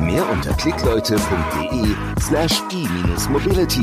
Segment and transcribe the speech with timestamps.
[0.00, 3.82] Mehr unter klickleute.de slash e-mobility.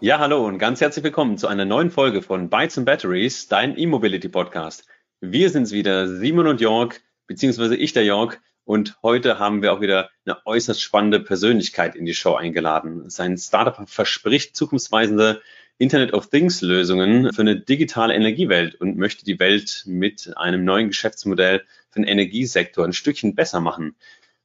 [0.00, 3.76] Ja, hallo und ganz herzlich willkommen zu einer neuen Folge von Bytes and Batteries, dein
[3.78, 4.86] E-Mobility Podcast.
[5.20, 9.80] Wir sind's wieder, Simon und Jörg, beziehungsweise ich, der Jörg, und heute haben wir auch
[9.80, 13.10] wieder eine äußerst spannende Persönlichkeit in die Show eingeladen.
[13.10, 15.42] Sein Startup verspricht zukunftsweisende
[15.78, 20.88] Internet of Things Lösungen für eine digitale Energiewelt und möchte die Welt mit einem neuen
[20.88, 23.96] Geschäftsmodell für den Energiesektor ein Stückchen besser machen.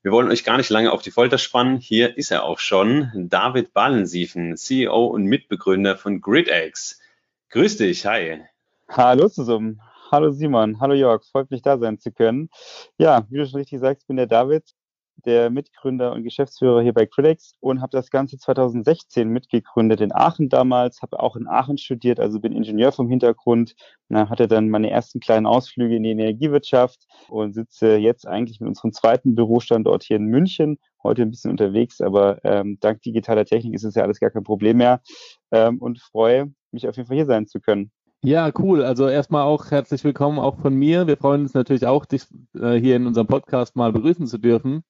[0.02, 1.78] Wir wollen euch gar nicht lange auf die Folter spannen.
[1.78, 7.00] Hier ist er auch schon, David Ballensiefen, CEO und Mitbegründer von GridX.
[7.50, 8.42] Grüß dich, hi.
[8.88, 9.82] Hallo zusammen.
[10.12, 12.50] Hallo Simon, hallo Jörg, freut mich da sein zu können.
[12.98, 14.64] Ja, wie du schon richtig sagst, bin der David,
[15.26, 20.50] der Mitgründer und Geschäftsführer hier bei Critics und habe das Ganze 2016 mitgegründet in Aachen
[20.50, 23.76] damals, habe auch in Aachen studiert, also bin Ingenieur vom Hintergrund,
[24.08, 28.70] na, hatte dann meine ersten kleinen Ausflüge in die Energiewirtschaft und sitze jetzt eigentlich mit
[28.70, 33.74] unserem zweiten Bürostandort hier in München, heute ein bisschen unterwegs, aber ähm, dank digitaler Technik
[33.74, 35.02] ist es ja alles gar kein Problem mehr
[35.52, 37.92] ähm, und freue mich auf jeden Fall hier sein zu können.
[38.22, 38.84] Ja, cool.
[38.84, 41.08] Also erstmal auch herzlich willkommen auch von mir.
[41.08, 44.84] Wir freuen uns natürlich auch, dich äh, hier in unserem Podcast mal begrüßen zu dürfen.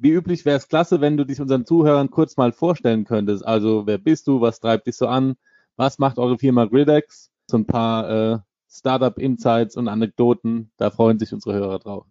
[0.00, 3.44] Wie üblich wäre es klasse, wenn du dich unseren Zuhörern kurz mal vorstellen könntest.
[3.44, 5.36] Also wer bist du, was treibt dich so an,
[5.76, 7.32] was macht eure Firma Gridex?
[7.48, 8.38] So ein paar äh,
[8.70, 12.06] Startup-Insights und Anekdoten, da freuen sich unsere Hörer drauf.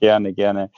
[0.00, 0.70] Gerne, gerne.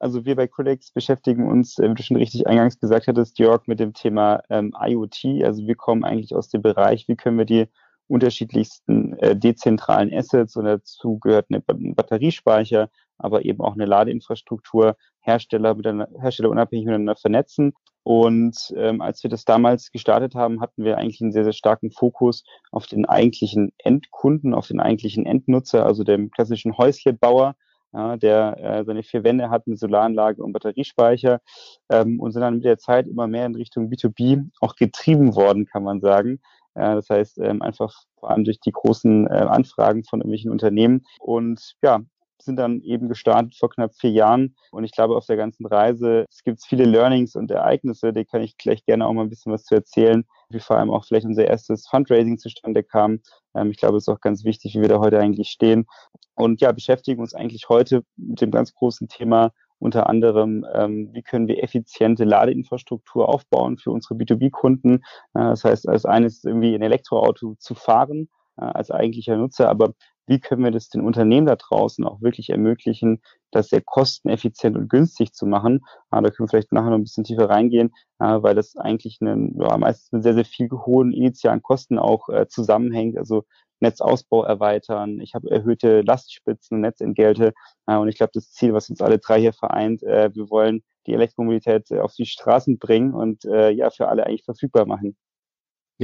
[0.00, 3.66] Also wir bei Codex beschäftigen uns, äh, wie du schon richtig eingangs gesagt hattest, Jörg,
[3.66, 5.44] mit dem Thema ähm, IoT.
[5.44, 7.66] Also wir kommen eigentlich aus dem Bereich, wie können wir die
[8.08, 15.74] unterschiedlichsten äh, dezentralen Assets und dazu gehört eine Batteriespeicher, aber eben auch eine Ladeinfrastruktur, Hersteller,
[15.74, 17.74] miteinander, Hersteller unabhängig miteinander vernetzen.
[18.02, 21.90] Und ähm, als wir das damals gestartet haben, hatten wir eigentlich einen sehr, sehr starken
[21.90, 27.56] Fokus auf den eigentlichen Endkunden, auf den eigentlichen Endnutzer, also dem klassischen Häuslebauer,
[27.94, 31.40] ja, der äh, seine vier Wände hat mit Solaranlage und Batteriespeicher
[31.88, 35.64] ähm, und sind dann mit der Zeit immer mehr in Richtung B2B auch getrieben worden,
[35.64, 36.40] kann man sagen.
[36.76, 41.06] Ja, das heißt, ähm, einfach vor allem durch die großen äh, Anfragen von irgendwelchen Unternehmen.
[41.20, 42.00] Und ja,
[42.44, 44.56] sind dann eben gestartet vor knapp vier Jahren.
[44.70, 48.42] Und ich glaube, auf der ganzen Reise, es gibt viele Learnings und Ereignisse, die kann
[48.42, 51.26] ich gleich gerne auch mal ein bisschen was zu erzählen, wie vor allem auch vielleicht
[51.26, 53.20] unser erstes Fundraising zustande kam.
[53.54, 55.86] Ähm, ich glaube, es ist auch ganz wichtig, wie wir da heute eigentlich stehen.
[56.34, 61.22] Und ja, beschäftigen uns eigentlich heute mit dem ganz großen Thema unter anderem, ähm, wie
[61.22, 64.96] können wir effiziente Ladeinfrastruktur aufbauen für unsere B2B-Kunden.
[64.96, 65.00] Äh,
[65.34, 69.94] das heißt, als eines irgendwie ein Elektroauto zu fahren äh, als eigentlicher Nutzer, aber
[70.26, 74.88] wie können wir das den Unternehmen da draußen auch wirklich ermöglichen, das sehr kosteneffizient und
[74.88, 75.84] günstig zu machen.
[76.10, 79.18] Äh, da können wir vielleicht nachher noch ein bisschen tiefer reingehen, äh, weil das eigentlich
[79.20, 83.16] einen, ja, meistens mit sehr, sehr viel hohen initialen Kosten auch äh, zusammenhängt.
[83.18, 83.44] Also
[83.80, 87.52] Netzausbau erweitern, ich habe erhöhte Lastspitzen, Netzentgelte
[87.86, 90.82] äh, und ich glaube, das Ziel, was uns alle drei hier vereint, äh, wir wollen
[91.06, 95.16] die Elektromobilität auf die Straßen bringen und äh, ja, für alle eigentlich verfügbar machen.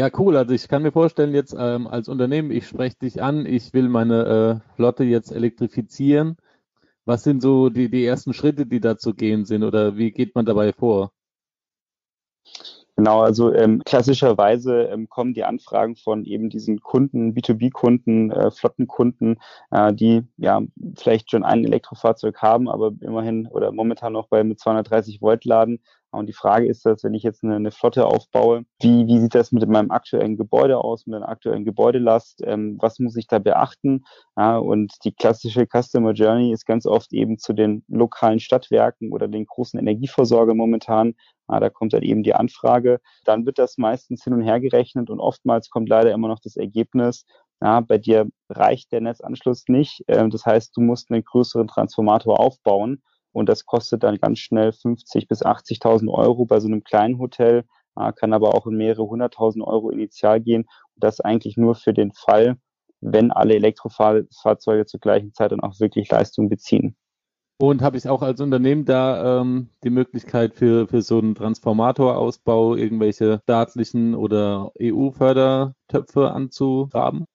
[0.01, 0.35] Ja, cool.
[0.39, 3.91] Also ich kann mir vorstellen, jetzt ähm, als Unternehmen, ich spreche dich an, ich will
[3.91, 6.39] meine äh, Flotte jetzt elektrifizieren.
[7.05, 10.35] Was sind so die, die ersten Schritte, die da zu gehen sind oder wie geht
[10.35, 11.13] man dabei vor?
[12.97, 19.39] Genau, also ähm, klassischerweise ähm, kommen die Anfragen von eben diesen Kunden, B2B-Kunden, äh, Flottenkunden,
[19.71, 20.63] äh, die ja
[20.97, 25.81] vielleicht schon ein Elektrofahrzeug haben, aber immerhin oder momentan noch bei mit 230 Volt laden,
[26.13, 29.35] und die Frage ist, dass wenn ich jetzt eine, eine Flotte aufbaue, wie, wie sieht
[29.35, 32.43] das mit meinem aktuellen Gebäude aus, mit meiner aktuellen Gebäudelast?
[32.45, 34.05] Ähm, was muss ich da beachten?
[34.37, 39.29] Ja, und die klassische Customer Journey ist ganz oft eben zu den lokalen Stadtwerken oder
[39.29, 41.15] den großen Energieversorger momentan.
[41.49, 43.01] Ja, da kommt dann eben die Anfrage.
[43.25, 46.57] Dann wird das meistens hin und her gerechnet und oftmals kommt leider immer noch das
[46.57, 47.25] Ergebnis,
[47.63, 50.03] ja, bei dir reicht der Netzanschluss nicht.
[50.09, 53.03] Ähm, das heißt, du musst einen größeren Transformator aufbauen.
[53.33, 57.65] Und das kostet dann ganz schnell 50 bis 80.000 Euro bei so einem kleinen Hotel,
[57.97, 60.63] äh, kann aber auch in mehrere hunderttausend Euro initial gehen.
[60.63, 62.57] Und das eigentlich nur für den Fall,
[63.01, 66.97] wenn alle Elektrofahrzeuge zur gleichen Zeit dann auch wirklich Leistung beziehen.
[67.61, 72.75] Und habe ich auch als Unternehmen da ähm, die Möglichkeit für, für so einen Transformatorausbau
[72.75, 77.27] irgendwelche staatlichen oder EU-Fördertöpfe anzugraben?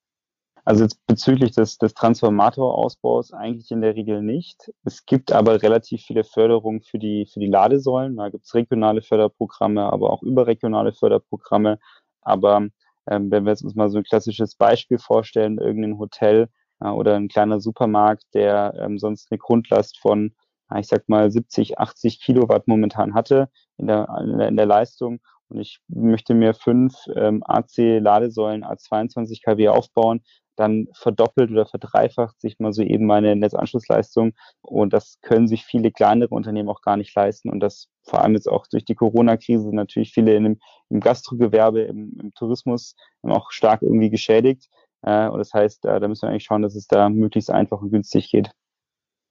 [0.65, 4.71] Also bezüglich des, des Transformatorausbaus eigentlich in der Regel nicht.
[4.83, 8.17] Es gibt aber relativ viele Förderungen für die, für die Ladesäulen.
[8.17, 11.77] Da gibt es regionale Förderprogramme, aber auch überregionale Förderprogramme.
[12.21, 12.67] Aber
[13.07, 17.15] ähm, wenn wir jetzt uns mal so ein klassisches Beispiel vorstellen, irgendein Hotel äh, oder
[17.15, 20.33] ein kleiner Supermarkt, der ähm, sonst eine Grundlast von,
[20.75, 25.19] ich sag mal, 70, 80 Kilowatt momentan hatte in der, in der, in der Leistung
[25.47, 30.21] und ich möchte mir fünf ähm, AC-Ladesäulen A22 kW aufbauen,
[30.55, 34.33] dann verdoppelt oder verdreifacht sich mal so eben meine Netzanschlussleistung.
[34.61, 37.49] Und das können sich viele kleinere Unternehmen auch gar nicht leisten.
[37.49, 40.59] Und das vor allem jetzt auch durch die Corona-Krise natürlich viele in dem,
[40.89, 44.69] im Gastrogewerbe, im, im Tourismus auch stark irgendwie geschädigt.
[45.01, 47.81] Äh, und das heißt, äh, da müssen wir eigentlich schauen, dass es da möglichst einfach
[47.81, 48.51] und günstig geht.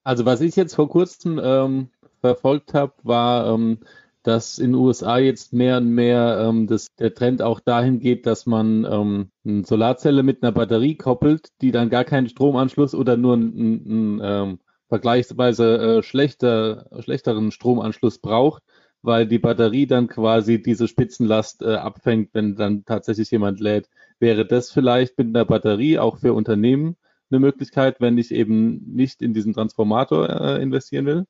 [0.03, 1.89] Also was ich jetzt vor kurzem ähm,
[2.21, 3.79] verfolgt habe, war ähm,
[4.25, 8.25] dass in den USA jetzt mehr und mehr ähm, das, der Trend auch dahin geht,
[8.25, 13.17] dass man ähm, eine Solarzelle mit einer Batterie koppelt, die dann gar keinen Stromanschluss oder
[13.17, 18.63] nur einen, einen ähm, vergleichsweise äh, schlechter, schlechteren Stromanschluss braucht,
[19.03, 23.89] weil die Batterie dann quasi diese Spitzenlast äh, abfängt, wenn dann tatsächlich jemand lädt.
[24.19, 26.95] Wäre das vielleicht mit einer Batterie auch für Unternehmen
[27.29, 31.25] eine Möglichkeit, wenn ich eben nicht in diesen Transformator äh, investieren will?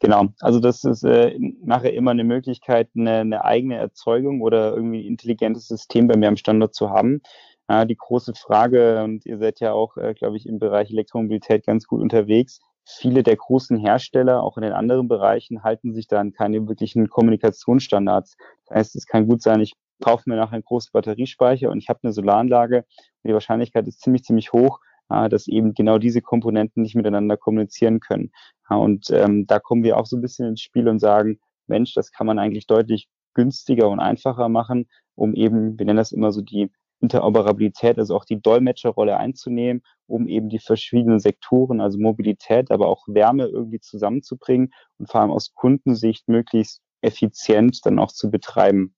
[0.00, 5.00] Genau, also das ist äh, nachher immer eine Möglichkeit, eine, eine eigene Erzeugung oder irgendwie
[5.00, 7.22] ein intelligentes System bei mir am Standort zu haben.
[7.68, 11.64] Äh, die große Frage, und ihr seid ja auch, äh, glaube ich, im Bereich Elektromobilität
[11.64, 12.60] ganz gut unterwegs.
[12.84, 17.08] Viele der großen Hersteller, auch in den anderen Bereichen, halten sich da an keine wirklichen
[17.08, 18.36] Kommunikationsstandards.
[18.66, 19.72] Das heißt, es kann gut sein, ich
[20.02, 24.00] kaufe mir nachher einen großen Batteriespeicher und ich habe eine Solaranlage und die Wahrscheinlichkeit ist
[24.00, 28.32] ziemlich, ziemlich hoch, dass eben genau diese Komponenten nicht miteinander kommunizieren können.
[28.68, 32.10] Und ähm, da kommen wir auch so ein bisschen ins Spiel und sagen, Mensch, das
[32.10, 36.40] kann man eigentlich deutlich günstiger und einfacher machen, um eben, wir nennen das immer so
[36.40, 36.70] die
[37.00, 43.04] Interoperabilität, also auch die Dolmetscherrolle einzunehmen, um eben die verschiedenen Sektoren, also Mobilität, aber auch
[43.06, 48.94] Wärme irgendwie zusammenzubringen und vor allem aus Kundensicht möglichst effizient dann auch zu betreiben.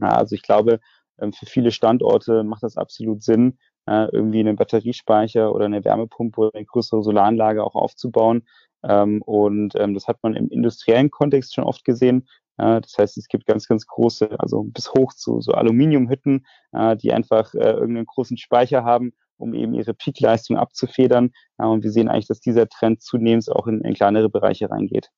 [0.00, 0.78] Also ich glaube,
[1.18, 3.58] ähm, für viele Standorte macht das absolut Sinn,
[3.90, 8.44] äh, irgendwie einen Batteriespeicher oder eine Wärmepumpe oder eine größere Solaranlage auch aufzubauen,
[8.82, 12.26] ähm, und ähm, das hat man im industriellen Kontext schon oft gesehen.
[12.56, 16.96] Äh, das heißt, es gibt ganz, ganz große, also bis hoch zu so Aluminiumhütten, äh,
[16.96, 21.32] die einfach äh, irgendeinen großen Speicher haben, um eben ihre Peakleistung abzufedern.
[21.56, 25.10] Und wir sehen eigentlich, dass dieser Trend zunehmend auch in, in kleinere Bereiche reingeht.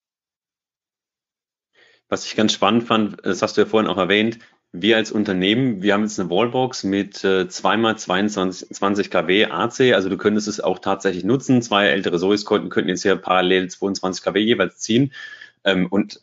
[2.09, 4.39] Was ich ganz spannend fand, das hast du ja vorhin auch erwähnt,
[4.73, 10.09] wir als Unternehmen, wir haben jetzt eine Wallbox mit äh, 2x22 20 kW AC, also
[10.09, 11.61] du könntest es auch tatsächlich nutzen.
[11.61, 15.13] Zwei ältere Sois-Konten könnten jetzt hier parallel 22 kW jeweils ziehen.
[15.65, 16.21] Ähm, und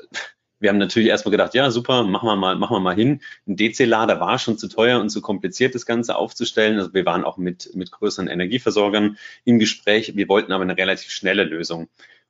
[0.59, 3.21] wir haben natürlich erstmal gedacht, ja, super, machen wir mal, machen wir mal hin.
[3.47, 6.79] Ein DC-Lader war schon zu teuer und zu kompliziert, das Ganze aufzustellen.
[6.79, 10.15] Also wir waren auch mit, mit größeren Energieversorgern im Gespräch.
[10.15, 11.87] Wir wollten aber eine relativ schnelle Lösung.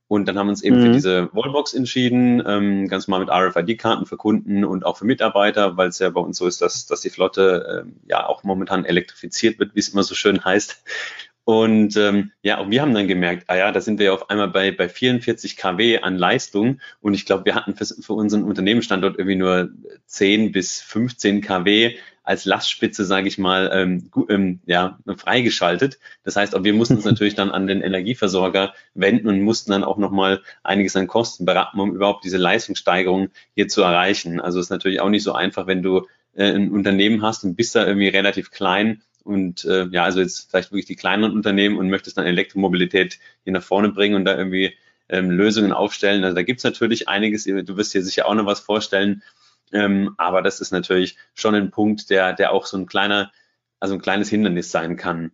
[0.10, 0.86] Und dann haben wir uns eben mhm.
[0.86, 5.78] für diese Wallbox entschieden, ähm, ganz mal mit RFID-Karten für Kunden und auch für Mitarbeiter,
[5.78, 8.86] weil es ja bei uns so ist, dass, dass die Flotte ähm, ja auch momentan
[8.86, 10.84] elektrifiziert wird, wie es immer so schön heißt.
[11.44, 14.48] Und ähm, ja, auch wir haben dann gemerkt, ah ja, da sind wir auf einmal
[14.48, 16.80] bei, bei 44 kW an Leistung.
[17.02, 19.70] Und ich glaube, wir hatten für, für unseren Unternehmensstandort irgendwie nur
[20.08, 21.98] 10 bis 15 kW
[22.30, 25.98] als Lastspitze, sage ich mal, ähm, ähm, ja, freigeschaltet.
[26.24, 29.84] Das heißt, auch wir mussten uns natürlich dann an den Energieversorger wenden und mussten dann
[29.84, 34.39] auch nochmal einiges an Kosten beraten, um überhaupt diese Leistungssteigerung hier zu erreichen.
[34.39, 37.56] Also es ist natürlich auch nicht so einfach, wenn du äh, ein Unternehmen hast und
[37.56, 41.80] bist da irgendwie relativ klein und äh, ja, also jetzt vielleicht wirklich die kleineren Unternehmen
[41.80, 44.75] und möchtest dann Elektromobilität hier nach vorne bringen und da irgendwie
[45.10, 46.24] ähm, Lösungen aufstellen.
[46.24, 49.24] Also da gibt's natürlich einiges, du wirst dir sicher auch noch was vorstellen,
[49.72, 53.32] ähm, aber das ist natürlich schon ein Punkt, der, der auch so ein kleiner,
[53.80, 55.32] also ein kleines Hindernis sein kann.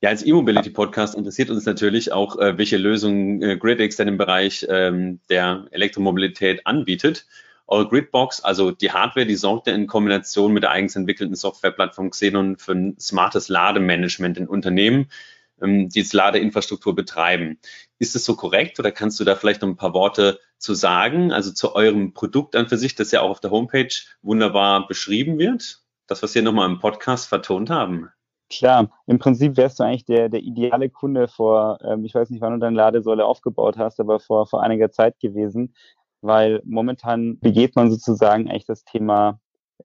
[0.00, 4.16] Ja, als E-Mobility Podcast interessiert uns natürlich auch, äh, welche Lösungen äh, GridX denn im
[4.16, 7.26] Bereich ähm, der Elektromobilität anbietet.
[7.66, 12.10] Eure Gridbox, also die Hardware, die sorgt ja in Kombination mit der eigens entwickelten Softwareplattform
[12.10, 15.10] Xenon für ein smartes Lademanagement in Unternehmen,
[15.60, 17.58] ähm, die jetzt Ladeinfrastruktur betreiben.
[17.98, 21.32] Ist es so korrekt oder kannst du da vielleicht noch ein paar Worte zu sagen,
[21.32, 25.38] also zu eurem Produkt an für sich, das ja auch auf der Homepage wunderbar beschrieben
[25.38, 25.82] wird?
[26.06, 28.08] Das, was wir nochmal im Podcast vertont haben.
[28.50, 32.40] Klar, im Prinzip wärst du eigentlich der, der ideale Kunde vor, ähm, ich weiß nicht,
[32.40, 35.74] wann du deine Ladesäule aufgebaut hast, aber vor, vor einiger Zeit gewesen,
[36.22, 39.38] weil momentan begeht man sozusagen eigentlich das Thema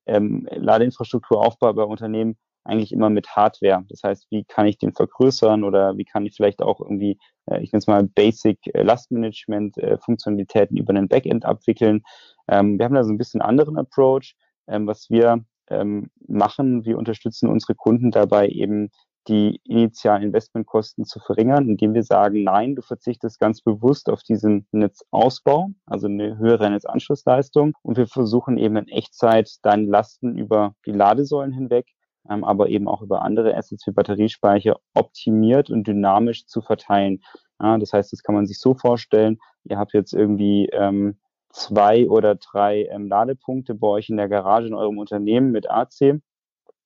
[0.06, 3.84] ähm, Ladeinfrastrukturaufbau bei Unternehmen eigentlich immer mit Hardware.
[3.90, 7.62] Das heißt, wie kann ich den vergrößern oder wie kann ich vielleicht auch irgendwie, äh,
[7.62, 12.04] ich nenne es mal Basic äh, Lastmanagement äh, Funktionalitäten über einen Backend abwickeln.
[12.48, 14.36] Ähm, wir haben da so ein bisschen anderen Approach.
[14.68, 18.92] Ähm, was wir ähm, machen, wir unterstützen unsere Kunden dabei eben
[19.28, 24.68] die initialen Investmentkosten zu verringern, indem wir sagen, nein, du verzichtest ganz bewusst auf diesen
[24.72, 30.92] Netzausbau, also eine höhere Netzanschlussleistung und wir versuchen eben in Echtzeit deine Lasten über die
[30.92, 31.88] Ladesäulen hinweg,
[32.26, 37.22] aber eben auch über andere Assets wie Batteriespeicher optimiert und dynamisch zu verteilen.
[37.62, 41.18] Ja, das heißt, das kann man sich so vorstellen, ihr habt jetzt irgendwie ähm,
[41.50, 46.22] zwei oder drei ähm, Ladepunkte bei euch in der Garage in eurem Unternehmen mit AC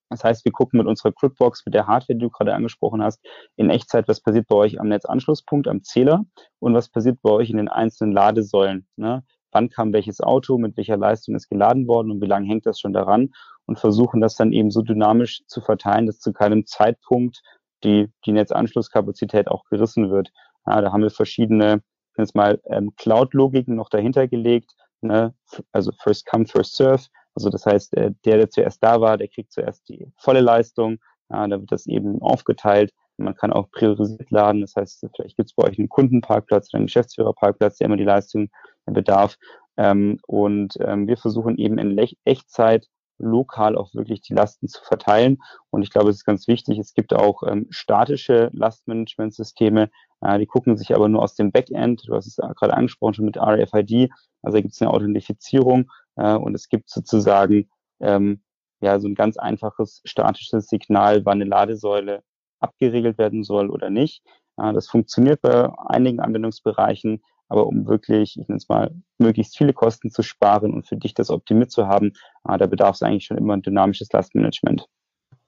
[0.09, 3.19] das heißt, wir gucken mit unserer Cripbox, mit der Hardware, die du gerade angesprochen hast,
[3.55, 6.25] in Echtzeit, was passiert bei euch am Netzanschlusspunkt, am Zähler
[6.59, 8.87] und was passiert bei euch in den einzelnen Ladesäulen.
[8.95, 9.23] Ne?
[9.51, 12.79] Wann kam welches Auto, mit welcher Leistung ist geladen worden und wie lange hängt das
[12.79, 13.31] schon daran
[13.67, 17.41] und versuchen das dann eben so dynamisch zu verteilen, dass zu keinem Zeitpunkt
[17.83, 20.31] die, die Netzanschlusskapazität auch gerissen wird.
[20.65, 21.83] Ja, da haben wir verschiedene,
[22.17, 24.71] jetzt mal ähm, Cloud-Logiken noch dahinter gelegt,
[25.01, 25.35] ne?
[25.71, 27.03] also First Come, First Serve
[27.37, 30.97] also das heißt, äh, der, der zuerst da war, der kriegt zuerst die volle Leistung.
[31.29, 32.91] Ja, da wird das eben aufgeteilt.
[33.17, 34.61] Man kann auch priorisiert laden.
[34.61, 38.05] Das heißt, vielleicht gibt es bei euch einen Kundenparkplatz oder einen Geschäftsführerparkplatz, der immer die
[38.05, 38.49] Leistung
[38.85, 39.37] bedarf.
[39.77, 41.95] Ähm, und ähm, wir versuchen eben in
[42.25, 42.87] Echtzeit
[43.19, 45.41] lokal auch wirklich die Lasten zu verteilen.
[45.69, 49.89] Und ich glaube, es ist ganz wichtig, es gibt auch ähm, statische Lastmanagementsysteme,
[50.21, 53.25] äh, die gucken sich aber nur aus dem Backend, du hast es gerade angesprochen schon
[53.25, 54.09] mit RFID,
[54.41, 57.69] also da gibt es eine Authentifizierung äh, und es gibt sozusagen
[57.99, 58.41] ähm,
[58.81, 62.23] ja so ein ganz einfaches statisches Signal, wann eine Ladesäule
[62.59, 64.23] abgeregelt werden soll oder nicht.
[64.57, 69.73] Äh, das funktioniert bei einigen Anwendungsbereichen, aber um wirklich, ich nenne es mal, möglichst viele
[69.73, 72.13] Kosten zu sparen und für dich das optimiert zu haben,
[72.47, 74.87] äh, da bedarf es eigentlich schon immer ein dynamisches Lastmanagement.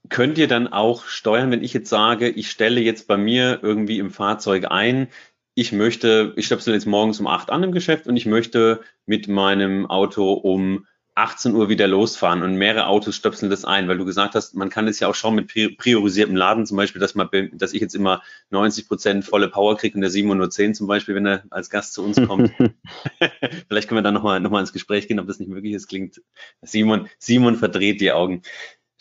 [0.10, 4.00] Könnt ihr dann auch steuern, wenn ich jetzt sage, ich stelle jetzt bei mir irgendwie
[4.00, 5.08] im Fahrzeug ein,
[5.56, 9.28] ich möchte, ich stöpsel jetzt morgens um 8 an im Geschäft und ich möchte mit
[9.28, 10.86] meinem Auto um
[11.20, 14.70] 18 Uhr wieder losfahren und mehrere Autos stöpseln das ein, weil du gesagt hast, man
[14.70, 15.48] kann es ja auch schon mit
[15.78, 19.96] priorisiertem Laden, zum Beispiel, dass, man, dass ich jetzt immer 90 Prozent volle Power kriege
[19.96, 22.52] und der Simon nur 10 zum Beispiel, wenn er als Gast zu uns kommt.
[23.68, 25.88] Vielleicht können wir dann nochmal noch mal ins Gespräch gehen, ob das nicht möglich ist.
[25.88, 26.22] Klingt,
[26.62, 28.42] Simon, Simon verdreht die Augen.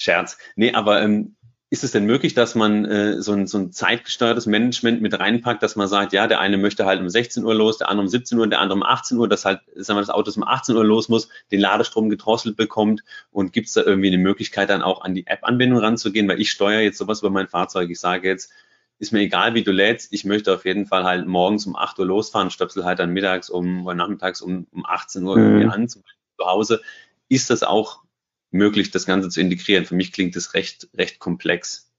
[0.00, 0.38] Scherz.
[0.54, 1.34] Nee, aber ähm,
[1.70, 5.62] ist es denn möglich, dass man äh, so, ein, so ein zeitgesteuertes Management mit reinpackt,
[5.62, 8.08] dass man sagt, ja, der eine möchte halt um 16 Uhr los, der andere um
[8.08, 10.76] 17 Uhr, der andere um 18 Uhr, dass halt, sagen wir, das Auto um 18
[10.76, 14.80] Uhr los muss, den Ladestrom gedrosselt bekommt und gibt es da irgendwie eine Möglichkeit, dann
[14.82, 17.90] auch an die App-Anbindung ranzugehen, weil ich steuere jetzt sowas über mein Fahrzeug.
[17.90, 18.50] Ich sage jetzt,
[18.98, 21.98] ist mir egal, wie du lädst, ich möchte auf jeden Fall halt morgens um 8
[21.98, 25.70] Uhr losfahren, stöpsel halt dann mittags um oder nachmittags um, um 18 Uhr irgendwie mhm.
[25.70, 26.80] an, zum Beispiel zu Hause.
[27.28, 28.00] Ist das auch
[28.50, 29.84] möglich, das Ganze zu integrieren?
[29.84, 31.90] Für mich klingt das recht, recht komplex.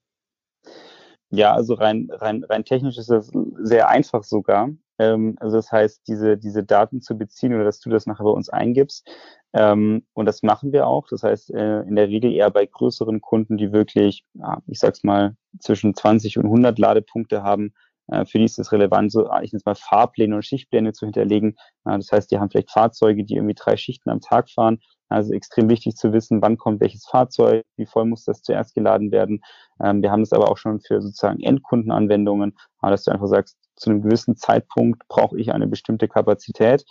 [1.32, 4.72] Ja, also rein, rein, rein technisch ist das sehr einfach sogar.
[4.98, 8.32] Ähm, also das heißt, diese, diese Daten zu beziehen oder dass du das nachher bei
[8.32, 9.08] uns eingibst.
[9.54, 11.08] Ähm, und das machen wir auch.
[11.08, 15.04] Das heißt, äh, in der Regel eher bei größeren Kunden, die wirklich, ja, ich sag's
[15.04, 17.74] mal, zwischen 20 und 100 Ladepunkte haben.
[18.08, 21.58] Äh, für die ist es relevant, so ich nenne mal Fahrpläne und Schichtpläne zu hinterlegen.
[21.84, 24.80] Das heißt, die haben vielleicht Fahrzeuge, die irgendwie drei Schichten am Tag fahren
[25.10, 29.12] also extrem wichtig zu wissen, wann kommt welches Fahrzeug, wie voll muss das zuerst geladen
[29.12, 29.42] werden.
[29.84, 33.90] Ähm, wir haben das aber auch schon für sozusagen Endkundenanwendungen, dass du einfach sagst, zu
[33.90, 36.86] einem gewissen Zeitpunkt brauche ich eine bestimmte Kapazität.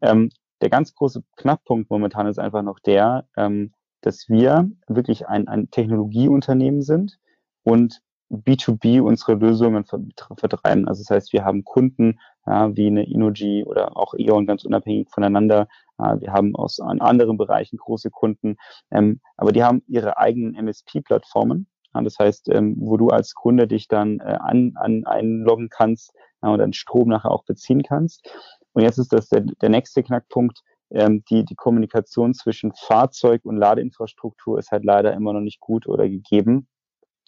[0.00, 5.48] Ähm, der ganz große Knackpunkt momentan ist einfach noch der, ähm, dass wir wirklich ein,
[5.48, 7.18] ein Technologieunternehmen sind
[7.64, 10.86] und B2B unsere Lösungen vertreiben.
[10.86, 15.08] Also das heißt, wir haben Kunden ja, wie eine Inoji oder auch E.ON ganz unabhängig
[15.10, 15.68] voneinander.
[15.98, 18.56] Ja, wir haben aus an anderen Bereichen große Kunden,
[18.90, 21.66] ähm, aber die haben ihre eigenen MSP-Plattformen.
[21.94, 26.12] Ja, das heißt, ähm, wo du als Kunde dich dann äh, an, an einloggen kannst
[26.42, 28.30] ja, und dann Strom nachher auch beziehen kannst.
[28.72, 30.62] Und jetzt ist das der, der nächste Knackpunkt.
[30.90, 35.86] Ähm, die, die Kommunikation zwischen Fahrzeug und Ladeinfrastruktur ist halt leider immer noch nicht gut
[35.86, 36.66] oder gegeben.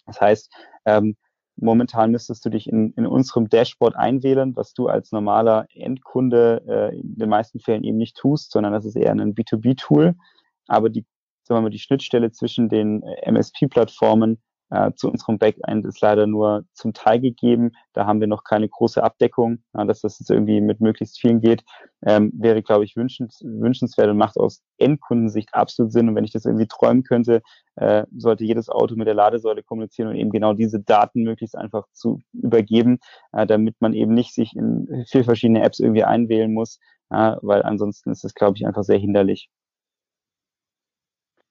[0.07, 0.51] Das heißt,
[0.85, 1.15] ähm,
[1.55, 6.99] momentan müsstest du dich in, in unserem Dashboard einwählen, was du als normaler Endkunde äh,
[6.99, 10.15] in den meisten Fällen eben nicht tust, sondern das ist eher ein B2B-Tool.
[10.67, 11.05] Aber die,
[11.43, 16.27] sagen wir mal, die Schnittstelle zwischen den äh, MSP-Plattformen äh, zu unserem Backend ist leider
[16.27, 17.71] nur zum Teil gegeben.
[17.93, 21.41] Da haben wir noch keine große Abdeckung, äh, dass das jetzt irgendwie mit möglichst vielen
[21.41, 21.63] geht.
[22.03, 26.09] Ähm, wäre, glaube ich, wünschens, wünschenswert und macht aus Endkundensicht absolut Sinn.
[26.09, 27.41] Und wenn ich das irgendwie träumen könnte,
[27.75, 31.85] äh, sollte jedes Auto mit der Ladesäule kommunizieren und eben genau diese Daten möglichst einfach
[31.91, 32.99] zu übergeben,
[33.33, 38.09] äh, damit man eben nicht sich in vier verschiedene Apps irgendwie einwählen muss, weil ansonsten
[38.11, 39.49] ist es, glaube ich, einfach sehr hinderlich.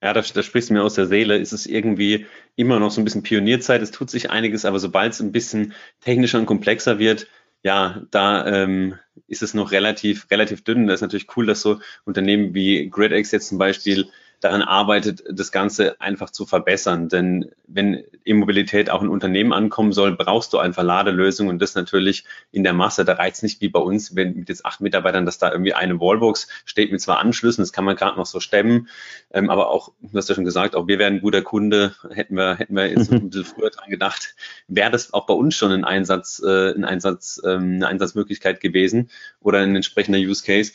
[0.02, 1.38] Ja, da, da sprichst du mir aus der Seele.
[1.38, 2.26] Es ist irgendwie
[2.56, 3.82] immer noch so ein bisschen Pionierzeit.
[3.82, 7.26] Es tut sich einiges, aber sobald es ein bisschen technischer und komplexer wird,
[7.62, 10.86] ja, da ähm, ist es noch relativ, relativ dünn.
[10.86, 14.08] Da ist natürlich cool, dass so Unternehmen wie GridX jetzt zum Beispiel
[14.40, 17.08] daran arbeitet, das Ganze einfach zu verbessern.
[17.08, 22.24] Denn wenn E-Mobilität auch in Unternehmen ankommen soll, brauchst du einfach Ladelösungen und das natürlich
[22.50, 23.04] in der Masse.
[23.04, 25.74] Da reicht es nicht wie bei uns, wenn mit jetzt acht Mitarbeitern, dass da irgendwie
[25.74, 28.88] eine Wallbox steht mit zwei Anschlüssen, das kann man gerade noch so stemmen.
[29.32, 32.34] Ähm, aber auch, du hast ja schon gesagt, auch wir wären ein guter Kunde, hätten
[32.36, 34.34] wir, hätten wir jetzt ein bisschen früher dran gedacht,
[34.68, 39.10] wäre das auch bei uns schon ein Einsatz, äh, ein Einsatz, ähm, eine Einsatzmöglichkeit gewesen
[39.40, 40.72] oder ein entsprechender Use Case.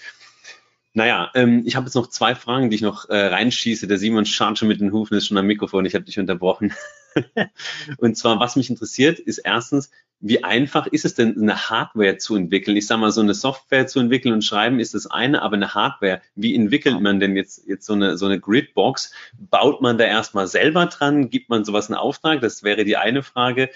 [0.95, 3.85] Naja, ähm, ich habe jetzt noch zwei Fragen, die ich noch äh, reinschieße.
[3.85, 6.73] Der Simon schaut schon mit den Hufen, ist schon am Mikrofon, ich habe dich unterbrochen.
[7.97, 12.37] und zwar, was mich interessiert, ist erstens, wie einfach ist es denn, eine Hardware zu
[12.37, 12.77] entwickeln?
[12.77, 15.73] Ich sage mal, so eine Software zu entwickeln und schreiben ist das eine, aber eine
[15.73, 19.11] Hardware, wie entwickelt man denn jetzt, jetzt so eine, so eine Gridbox?
[19.37, 21.29] Baut man da erstmal selber dran?
[21.29, 22.39] Gibt man sowas in Auftrag?
[22.39, 23.69] Das wäre die eine Frage.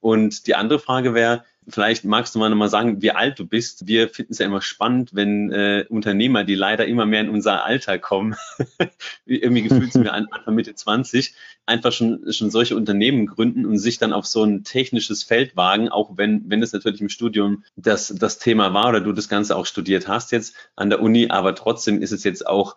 [0.00, 3.86] Und die andere Frage wäre, Vielleicht magst du mal nochmal sagen, wie alt du bist.
[3.86, 7.64] Wir finden es ja immer spannend, wenn äh, Unternehmer, die leider immer mehr in unser
[7.64, 8.36] Alter kommen,
[9.26, 11.34] irgendwie gefühlt sind wir Anfang Mitte 20,
[11.66, 15.88] einfach schon, schon solche Unternehmen gründen und sich dann auf so ein technisches Feld wagen,
[15.88, 19.56] auch wenn, wenn es natürlich im Studium das, das Thema war oder du das Ganze
[19.56, 22.76] auch studiert hast jetzt an der Uni, aber trotzdem ist es jetzt auch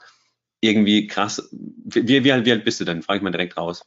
[0.61, 1.49] irgendwie krass.
[1.51, 3.01] Wie, wie, wie alt bist du denn?
[3.01, 3.83] Frage ich mal direkt raus.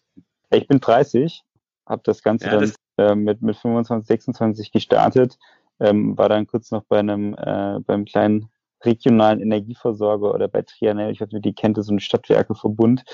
[0.51, 1.43] Ich bin 30,
[1.87, 5.39] habe das Ganze ja, dann äh, mit, mit 25, 26 gestartet,
[5.81, 8.51] ähm, war dann kurz noch bei einem, äh, beim kleinen
[8.85, 13.05] regionalen Energieversorger oder bei Trianel, ich weiß nicht, die kennt, so ein Stadtwerkeverbund.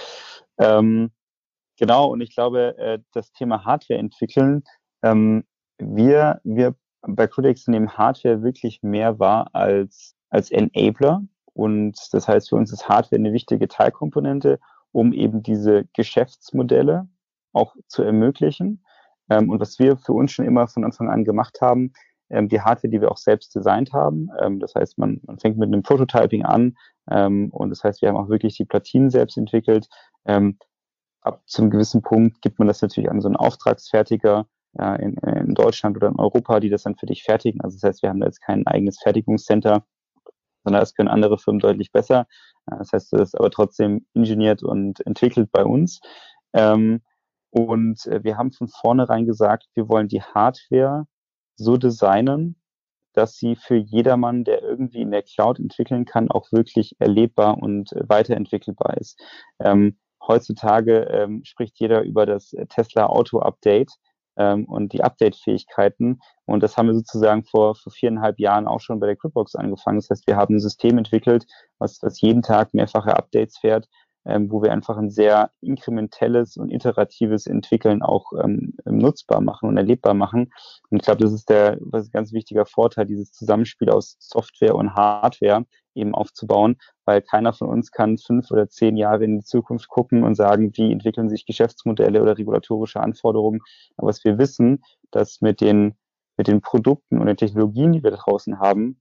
[0.58, 1.10] Ähm,
[1.78, 4.64] genau, und ich glaube, äh, das Thema Hardware entwickeln,
[5.02, 5.44] ähm,
[5.78, 11.22] wir, wir bei Codex nehmen Hardware wirklich mehr wahr als, als Enabler.
[11.52, 14.58] Und das heißt, für uns ist Hardware eine wichtige Teilkomponente,
[14.92, 17.08] um eben diese Geschäftsmodelle
[17.52, 18.84] auch zu ermöglichen.
[19.30, 21.92] Ähm, und was wir für uns schon immer von Anfang an gemacht haben,
[22.30, 24.30] ähm, die Hardware, die wir auch selbst designt haben.
[24.40, 26.76] Ähm, das heißt, man, man fängt mit einem Prototyping an
[27.10, 29.88] ähm, und das heißt, wir haben auch wirklich die Platinen selbst entwickelt.
[30.24, 30.58] Ähm,
[31.20, 34.46] ab zum gewissen Punkt gibt man das natürlich an so einen Auftragsfertiger
[34.78, 37.60] ja, in, in Deutschland oder in Europa, die das dann für dich fertigen.
[37.60, 39.84] Also das heißt, wir haben da jetzt kein eigenes Fertigungscenter,
[40.64, 42.26] sondern das können andere Firmen deutlich besser.
[42.66, 46.00] Das heißt, das ist aber trotzdem ingeniert und entwickelt bei uns.
[46.52, 47.02] Ähm,
[47.56, 51.06] und äh, wir haben von vornherein gesagt, wir wollen die Hardware
[51.56, 52.60] so designen,
[53.14, 57.92] dass sie für jedermann, der irgendwie in der Cloud entwickeln kann, auch wirklich erlebbar und
[57.92, 59.18] äh, weiterentwickelbar ist.
[59.58, 63.90] Ähm, heutzutage ähm, spricht jeder über das Tesla Auto Update
[64.36, 66.20] ähm, und die Update-Fähigkeiten.
[66.44, 69.96] Und das haben wir sozusagen vor, vor viereinhalb Jahren auch schon bei der Cryptbox angefangen.
[69.96, 71.46] Das heißt, wir haben ein System entwickelt,
[71.78, 73.88] was, was jeden Tag mehrfache Updates fährt
[74.26, 79.76] ähm, wo wir einfach ein sehr inkrementelles und iteratives Entwickeln auch ähm, nutzbar machen und
[79.76, 80.52] erlebbar machen.
[80.90, 84.74] Und ich glaube, das ist der was ein ganz wichtiger Vorteil, dieses Zusammenspiel aus Software
[84.74, 89.44] und Hardware eben aufzubauen, weil keiner von uns kann fünf oder zehn Jahre in die
[89.44, 93.60] Zukunft gucken und sagen, wie entwickeln sich Geschäftsmodelle oder regulatorische Anforderungen.
[93.96, 95.94] Aber was wir wissen, dass mit den,
[96.36, 99.00] mit den Produkten und den Technologien, die wir draußen haben,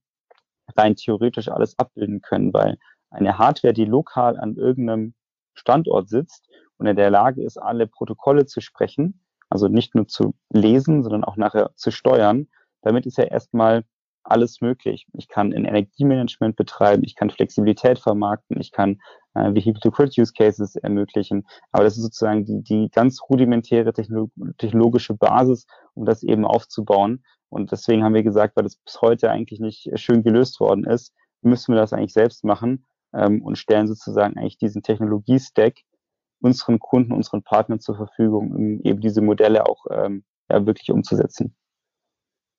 [0.75, 2.77] rein theoretisch alles abbilden können, weil
[3.15, 5.13] eine Hardware, die lokal an irgendeinem
[5.53, 6.47] Standort sitzt
[6.77, 11.23] und in der Lage ist, alle Protokolle zu sprechen, also nicht nur zu lesen, sondern
[11.23, 12.47] auch nachher zu steuern,
[12.81, 13.83] damit ist ja erstmal
[14.23, 15.07] alles möglich.
[15.13, 18.99] Ich kann ein Energiemanagement betreiben, ich kann Flexibilität vermarkten, ich kann
[19.35, 21.45] äh, Vehicle-to-Grid-Use-Cases ermöglichen.
[21.71, 27.23] Aber das ist sozusagen die, die ganz rudimentäre technologische Basis, um das eben aufzubauen.
[27.49, 31.13] Und deswegen haben wir gesagt, weil das bis heute eigentlich nicht schön gelöst worden ist,
[31.41, 35.75] müssen wir das eigentlich selbst machen ähm, und stellen sozusagen eigentlich diesen Technologie-Stack
[36.41, 41.55] unseren Kunden, unseren Partnern zur Verfügung, um eben diese Modelle auch ähm, ja, wirklich umzusetzen.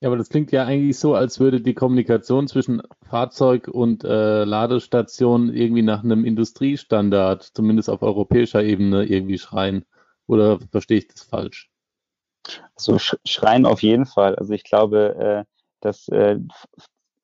[0.00, 4.44] Ja, aber das klingt ja eigentlich so, als würde die Kommunikation zwischen Fahrzeug und äh,
[4.44, 9.86] Ladestation irgendwie nach einem Industriestandard, zumindest auf europäischer Ebene, irgendwie schreien.
[10.26, 11.70] Oder verstehe ich das falsch?
[12.76, 14.34] So also schreien auf jeden Fall.
[14.36, 15.44] Also ich glaube, äh,
[15.80, 16.40] dass äh,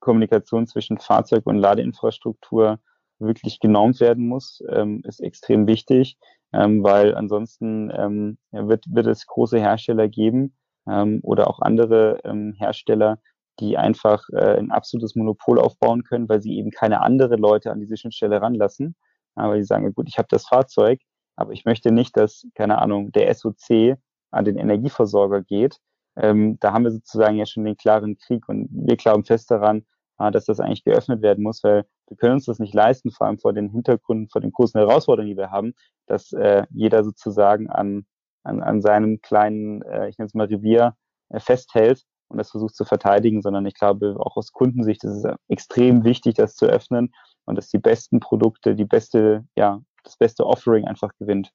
[0.00, 2.78] Kommunikation zwischen Fahrzeug und Ladeinfrastruktur
[3.22, 6.18] wirklich genormt werden muss, ähm, ist extrem wichtig,
[6.52, 10.54] ähm, weil ansonsten ähm, wird, wird es große Hersteller geben
[10.88, 13.18] ähm, oder auch andere ähm, Hersteller,
[13.61, 17.80] die einfach äh, ein absolutes Monopol aufbauen können, weil sie eben keine andere Leute an
[17.80, 18.96] diese Schnittstelle ranlassen.
[19.35, 21.00] Aber die sagen, gut, ich habe das Fahrzeug,
[21.37, 23.96] aber ich möchte nicht, dass, keine Ahnung, der SOC
[24.30, 25.78] an den Energieversorger geht.
[26.16, 29.85] Ähm, da haben wir sozusagen ja schon den klaren Krieg und wir glauben fest daran,
[30.18, 33.27] äh, dass das eigentlich geöffnet werden muss, weil wir können uns das nicht leisten, vor
[33.27, 35.72] allem vor den Hintergründen, vor den großen Herausforderungen, die wir haben,
[36.07, 38.05] dass äh, jeder sozusagen an,
[38.44, 40.94] an, an seinem kleinen, äh, ich nenne es mal Revier,
[41.31, 45.35] äh, festhält und das versucht zu verteidigen, sondern ich glaube, auch aus Kundensicht ist es
[45.48, 47.14] extrem wichtig, das zu öffnen
[47.46, 51.51] und dass die besten Produkte, die beste ja, das beste Offering einfach gewinnt.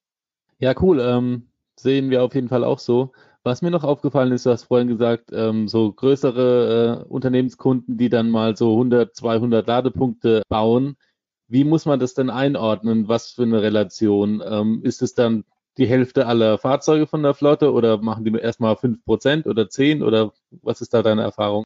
[0.57, 0.99] Ja, cool.
[0.99, 3.11] Ähm, sehen wir auf jeden Fall auch so.
[3.43, 8.09] Was mir noch aufgefallen ist, du hast vorhin gesagt, ähm, so größere äh, Unternehmenskunden, die
[8.09, 10.97] dann mal so 100, 200 Ladepunkte bauen.
[11.47, 13.07] Wie muss man das denn einordnen?
[13.07, 14.43] Was für eine Relation?
[14.45, 15.45] Ähm, ist es dann
[15.77, 20.33] die Hälfte aller Fahrzeuge von der Flotte oder machen die erstmal 5% oder 10 oder
[20.61, 21.63] was ist da deine Erfahrung?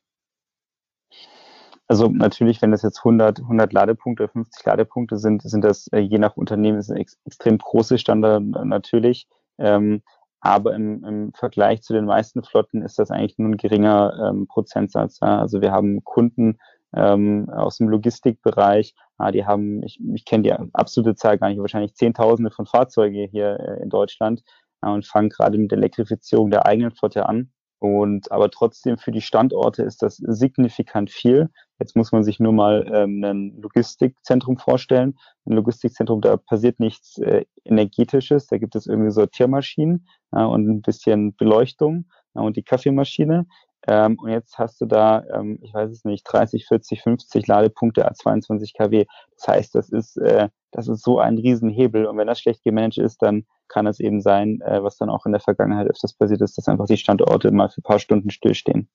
[1.88, 6.19] Also natürlich, wenn das jetzt 100, 100 Ladepunkte, 50 Ladepunkte sind, sind das äh, je
[6.19, 9.28] nach Unternehmen ex extrem große Standard natürlich.
[9.62, 10.02] Ähm,
[10.41, 14.47] aber im, im Vergleich zu den meisten Flotten ist das eigentlich nur ein geringer ähm,
[14.47, 15.19] Prozentsatz.
[15.21, 15.39] Ja.
[15.39, 16.58] Also wir haben Kunden
[16.95, 21.60] ähm, aus dem Logistikbereich, ja, die haben, ich, ich kenne die absolute Zahl gar nicht,
[21.60, 24.43] wahrscheinlich Zehntausende von Fahrzeuge hier äh, in Deutschland
[24.84, 27.52] ja, und fangen gerade mit der Elektrifizierung der eigenen Flotte an.
[27.80, 31.50] Und aber trotzdem für die Standorte ist das signifikant viel.
[31.82, 35.17] Jetzt muss man sich nur mal ähm, ein Logistikzentrum vorstellen.
[35.46, 38.46] Ein Logistikzentrum, da passiert nichts äh, Energetisches.
[38.46, 43.48] Da gibt es irgendwie Sortiermaschinen äh, und ein bisschen Beleuchtung äh, und die Kaffeemaschine.
[43.88, 48.08] Ähm, und jetzt hast du da, ähm, ich weiß es nicht, 30, 40, 50 Ladepunkte
[48.08, 49.06] a 22 kW.
[49.38, 52.06] Das heißt, das ist, äh, das ist so ein Riesenhebel.
[52.06, 55.26] Und wenn das schlecht gemanagt ist, dann kann es eben sein, äh, was dann auch
[55.26, 58.30] in der Vergangenheit öfters passiert ist, dass einfach die Standorte mal für ein paar Stunden
[58.30, 58.88] stillstehen.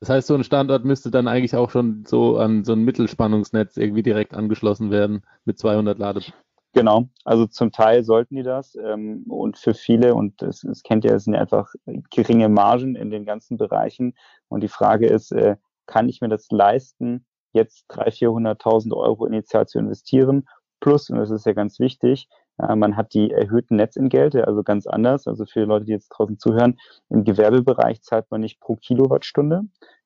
[0.00, 3.76] Das heißt, so ein Standort müsste dann eigentlich auch schon so an so ein Mittelspannungsnetz
[3.76, 6.46] irgendwie direkt angeschlossen werden mit 200 Ladepunkten.
[6.74, 11.06] Genau, also zum Teil sollten die das ähm, und für viele, und das, das kennt
[11.06, 11.72] ihr, es sind einfach
[12.10, 14.14] geringe Margen in den ganzen Bereichen
[14.48, 15.56] und die Frage ist, äh,
[15.86, 20.46] kann ich mir das leisten, jetzt 300.000, 400.000 Euro initial zu investieren?
[20.80, 25.26] Plus, und das ist ja ganz wichtig, man hat die erhöhten Netzentgelte, also ganz anders,
[25.26, 26.78] also für Leute, die jetzt draußen zuhören,
[27.10, 29.62] im Gewerbebereich zahlt man nicht pro Kilowattstunde,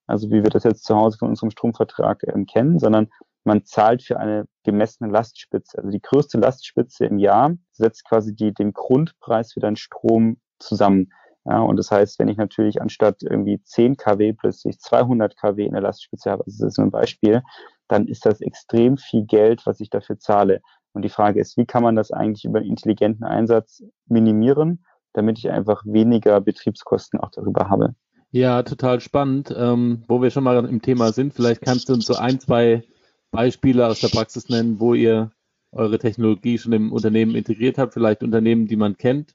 [0.07, 3.09] also wie wir das jetzt zu Hause von unserem Stromvertrag ähm, kennen, sondern
[3.45, 5.79] man zahlt für eine gemessene Lastspitze.
[5.79, 11.13] Also die größte Lastspitze im Jahr setzt quasi die, den Grundpreis für deinen Strom zusammen.
[11.47, 15.73] Ja, und das heißt, wenn ich natürlich anstatt irgendwie 10 kW plötzlich 200 kW in
[15.73, 17.43] der Lastspitze habe, also das ist nur ein Beispiel,
[17.89, 20.61] dann ist das extrem viel Geld, was ich dafür zahle.
[20.93, 25.39] Und die Frage ist, wie kann man das eigentlich über einen intelligenten Einsatz minimieren, damit
[25.39, 27.95] ich einfach weniger Betriebskosten auch darüber habe?
[28.33, 29.55] Ja, total spannend.
[29.57, 32.85] Ähm, wo wir schon mal im Thema sind, vielleicht kannst du uns so ein, zwei
[33.31, 35.31] Beispiele aus der Praxis nennen, wo ihr
[35.73, 39.35] eure Technologie schon im Unternehmen integriert habt, vielleicht Unternehmen, die man kennt,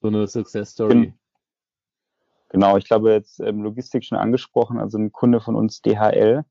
[0.00, 1.14] so eine Success Story.
[2.48, 6.44] Genau, ich glaube jetzt ähm, Logistik schon angesprochen, also ein Kunde von uns, DHL,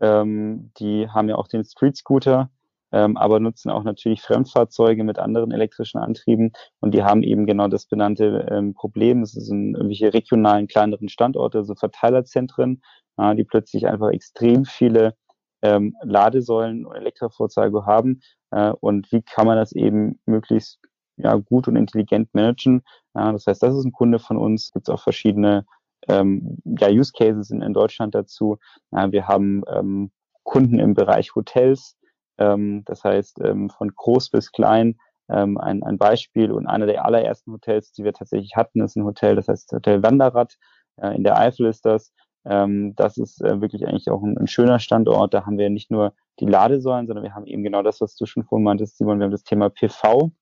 [0.00, 2.50] ähm, die haben ja auch den Street Scooter,
[2.92, 7.68] ähm, aber nutzen auch natürlich Fremdfahrzeuge mit anderen elektrischen Antrieben und die haben eben genau
[7.68, 9.22] das benannte ähm, Problem.
[9.22, 12.82] Es sind irgendwelche regionalen kleineren Standorte, also Verteilerzentren,
[13.16, 15.14] äh, die plötzlich einfach extrem viele
[15.62, 20.80] ähm, Ladesäulen und Elektrofahrzeuge haben äh, und wie kann man das eben möglichst
[21.22, 22.82] ja, gut und intelligent managen.
[23.14, 24.64] Ja, das heißt, das ist ein Kunde von uns.
[24.64, 25.66] Es gibt auch verschiedene
[26.08, 28.58] ähm, ja, Use Cases in, in Deutschland dazu.
[28.90, 30.10] Ja, wir haben ähm,
[30.42, 31.96] Kunden im Bereich Hotels,
[32.40, 34.98] das heißt ähm, von groß bis klein.
[35.28, 39.04] Ähm, ein, ein Beispiel und einer der allerersten Hotels, die wir tatsächlich hatten, ist ein
[39.04, 40.56] Hotel, das heißt Hotel Wanderrad.
[40.96, 42.12] Äh, in der Eifel ist das.
[42.44, 45.34] Ähm, das ist äh, wirklich eigentlich auch ein, ein, schöner Standort.
[45.34, 48.26] Da haben wir nicht nur die Ladesäulen, sondern wir haben eben genau das, was du
[48.26, 50.32] schon vorhin meintest, Simon, wir haben das Thema PV.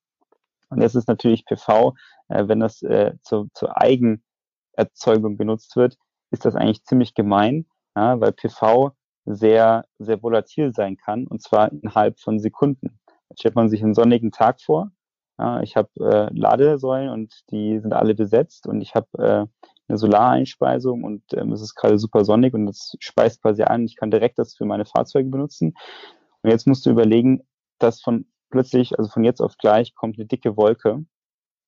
[0.71, 1.95] Und jetzt ist natürlich PV,
[2.29, 5.99] äh, wenn das äh, zu, zur Eigenerzeugung genutzt wird,
[6.31, 8.93] ist das eigentlich ziemlich gemein, weil PV
[9.29, 12.99] sehr, sehr volatil sein kann, und zwar innerhalb von Sekunden.
[13.29, 14.91] Jetzt stellt man sich einen sonnigen Tag vor.
[15.38, 19.47] Ja, ich habe äh, Ladesäulen und die sind alle besetzt und ich habe äh,
[19.88, 23.85] eine Solareinspeisung und ähm, es ist gerade super sonnig und das speist quasi an.
[23.85, 25.75] Ich kann direkt das für meine Fahrzeuge benutzen.
[26.43, 27.47] Und jetzt musst du überlegen,
[27.79, 31.05] dass von plötzlich, also von jetzt auf gleich, kommt eine dicke Wolke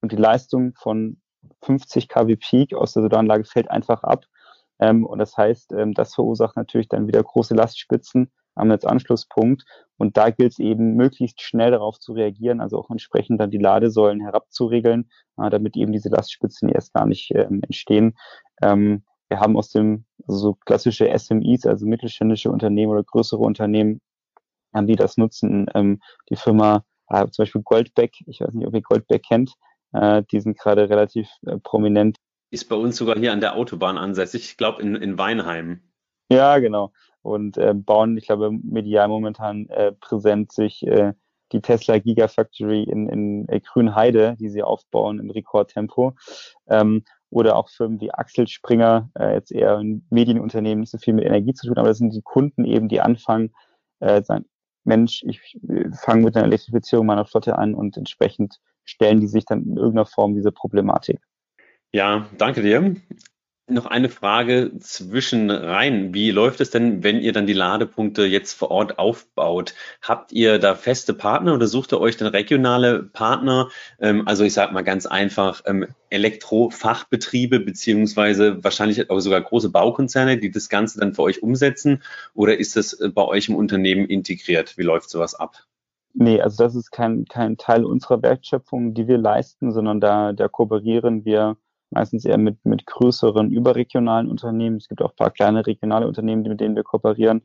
[0.00, 1.20] und die Leistung von
[1.62, 4.24] 50 kW Peak aus der Solaranlage fällt einfach ab.
[4.80, 9.64] Ähm, und das heißt, ähm, das verursacht natürlich dann wieder große Lastspitzen am Netzanschlusspunkt.
[9.96, 13.58] Und da gilt es eben, möglichst schnell darauf zu reagieren, also auch entsprechend dann die
[13.58, 18.16] Ladesäulen herabzuregeln, äh, damit eben diese Lastspitzen erst gar nicht ähm, entstehen.
[18.62, 24.00] Ähm, wir haben aus dem also so klassische SMIs, also mittelständische Unternehmen oder größere Unternehmen,
[24.74, 25.66] ähm, die das nutzen.
[25.74, 29.52] Ähm, die Firma äh, zum Beispiel Goldbeck, ich weiß nicht, ob ihr Goldbeck kennt,
[29.92, 32.16] äh, die sind gerade relativ äh, prominent.
[32.50, 35.80] Ist bei uns sogar hier an der Autobahn ansässig, ich glaube in, in Weinheim.
[36.30, 41.12] Ja, genau und äh, bauen, ich glaube, medial momentan äh, präsent sich äh,
[41.52, 46.14] die Tesla Gigafactory in, in äh, Grünheide, die sie aufbauen im Rekordtempo.
[46.68, 51.14] Ähm, oder auch Firmen wie Axel Springer, äh, jetzt eher ein Medienunternehmen, nicht so viel
[51.14, 53.52] mit Energie zu tun, aber das sind die Kunden eben, die anfangen,
[54.00, 54.46] äh, sagen,
[54.84, 59.44] Mensch, ich äh, fange mit einer Elektrifizierung meiner Flotte an und entsprechend stellen die sich
[59.44, 61.20] dann in irgendeiner Form diese Problematik.
[61.92, 62.96] Ja, danke dir
[63.70, 66.12] noch eine Frage zwischen rein.
[66.12, 69.74] Wie läuft es denn, wenn ihr dann die Ladepunkte jetzt vor Ort aufbaut?
[70.02, 73.68] Habt ihr da feste Partner oder sucht ihr euch dann regionale Partner?
[73.98, 80.38] Ähm, also ich sage mal ganz einfach ähm, Elektrofachbetriebe beziehungsweise wahrscheinlich auch sogar große Baukonzerne,
[80.38, 82.02] die das Ganze dann für euch umsetzen?
[82.34, 84.76] Oder ist das äh, bei euch im Unternehmen integriert?
[84.76, 85.66] Wie läuft sowas ab?
[86.12, 90.48] Nee, also das ist kein, kein Teil unserer Wertschöpfung, die wir leisten, sondern da, da
[90.48, 91.56] kooperieren wir
[91.90, 94.76] meistens eher mit, mit größeren überregionalen Unternehmen.
[94.76, 97.42] Es gibt auch ein paar kleine regionale Unternehmen, mit denen wir kooperieren.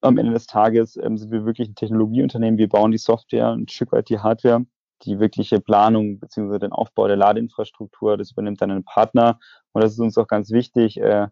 [0.00, 2.58] Am Ende des Tages ähm, sind wir wirklich ein Technologieunternehmen.
[2.58, 4.66] Wir bauen die Software, ein Stück weit die Hardware.
[5.02, 9.38] Die wirkliche Planung beziehungsweise den Aufbau der Ladeinfrastruktur, das übernimmt dann ein Partner.
[9.72, 11.28] Und das ist uns auch ganz wichtig, äh,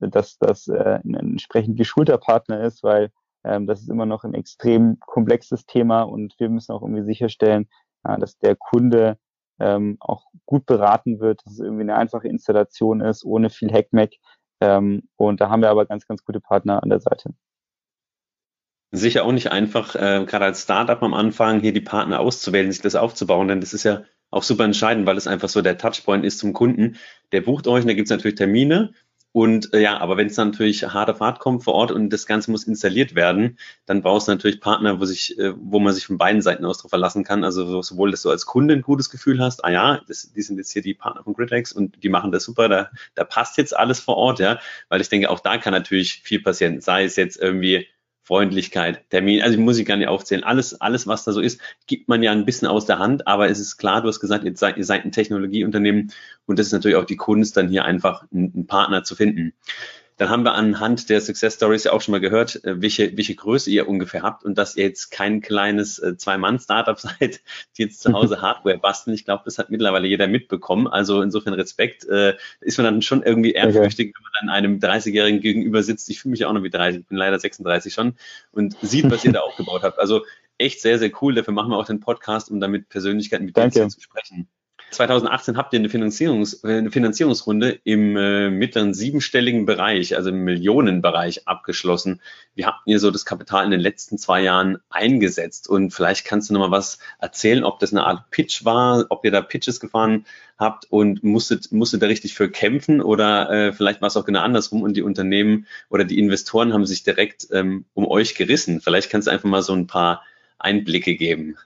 [0.00, 3.10] dass das äh, ein entsprechend geschulter Partner ist, weil
[3.44, 7.68] ähm, das ist immer noch ein extrem komplexes Thema und wir müssen auch irgendwie sicherstellen,
[8.04, 9.18] äh, dass der Kunde
[9.60, 14.12] ähm, auch gut beraten wird, dass es irgendwie eine einfache Installation ist, ohne viel Hackmack.
[14.60, 17.34] Ähm, und da haben wir aber ganz, ganz gute Partner an der Seite.
[18.90, 22.80] Sicher auch nicht einfach, äh, gerade als Startup am Anfang hier die Partner auszuwählen, sich
[22.80, 26.24] das aufzubauen, denn das ist ja auch super entscheidend, weil es einfach so der Touchpoint
[26.24, 26.96] ist zum Kunden.
[27.32, 28.94] Der bucht euch und da gibt es natürlich Termine
[29.38, 32.50] und äh, ja, aber wenn es natürlich harte Fahrt kommt vor Ort und das Ganze
[32.50, 36.18] muss installiert werden, dann brauchst du natürlich Partner, wo sich, äh, wo man sich von
[36.18, 37.44] beiden Seiten aus drauf verlassen kann.
[37.44, 40.58] Also sowohl, dass du als Kunde ein gutes Gefühl hast, ah ja, das, die sind
[40.58, 43.76] jetzt hier die Partner von GridX und die machen das super, da, da passt jetzt
[43.76, 44.58] alles vor Ort, ja.
[44.88, 46.80] Weil ich denke, auch da kann natürlich viel passieren.
[46.80, 47.86] Sei es jetzt irgendwie
[48.28, 50.44] Freundlichkeit, Termin, also ich muss ich gar nicht aufzählen.
[50.44, 53.48] Alles, alles, was da so ist, gibt man ja ein bisschen aus der Hand, aber
[53.48, 56.12] es ist klar, du hast gesagt, ihr seid, ihr seid ein Technologieunternehmen
[56.44, 59.54] und das ist natürlich auch die Kunst, dann hier einfach einen, einen Partner zu finden.
[60.18, 63.36] Dann haben wir anhand der Success Stories ja auch schon mal gehört, äh, welche, welche
[63.36, 67.40] Größe ihr ungefähr habt und dass ihr jetzt kein kleines äh, Zwei-Mann-Startup seid,
[67.76, 69.14] die jetzt zu Hause Hardware basteln.
[69.14, 70.88] Ich glaube, das hat mittlerweile jeder mitbekommen.
[70.88, 72.04] Also insofern Respekt.
[72.08, 76.10] Äh, ist man dann schon irgendwie ehrfürchtig, wenn man dann einem 30-Jährigen gegenüber sitzt.
[76.10, 78.14] Ich fühle mich auch noch wie 30, ich bin leider 36 schon
[78.50, 80.00] und sieht, was ihr da aufgebaut habt.
[80.00, 80.24] Also
[80.58, 81.34] echt sehr, sehr cool.
[81.34, 84.48] Dafür machen wir auch den Podcast, um damit Persönlichkeiten wie dir zu sprechen.
[84.90, 90.44] 2018 habt ihr eine, Finanzierungs äh, eine Finanzierungsrunde im äh, mittleren siebenstelligen Bereich, also im
[90.44, 92.20] Millionenbereich abgeschlossen.
[92.54, 95.68] Wie habt ihr so das Kapital in den letzten zwei Jahren eingesetzt?
[95.68, 99.24] Und vielleicht kannst du noch mal was erzählen, ob das eine Art Pitch war, ob
[99.24, 100.24] ihr da Pitches gefahren
[100.58, 104.40] habt und musstet, musstet da richtig für kämpfen oder äh, vielleicht war es auch genau
[104.40, 108.80] andersrum und die Unternehmen oder die Investoren haben sich direkt ähm, um euch gerissen.
[108.80, 110.22] Vielleicht kannst du einfach mal so ein paar
[110.58, 111.56] Einblicke geben.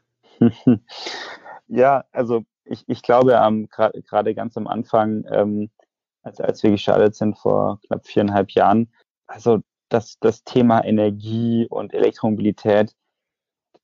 [1.75, 5.71] Ja, also ich, ich glaube, ähm, gerade ganz am Anfang, ähm,
[6.23, 8.93] als, als wir gestartet sind vor knapp viereinhalb Jahren,
[9.27, 12.95] also das, das Thema Energie und Elektromobilität,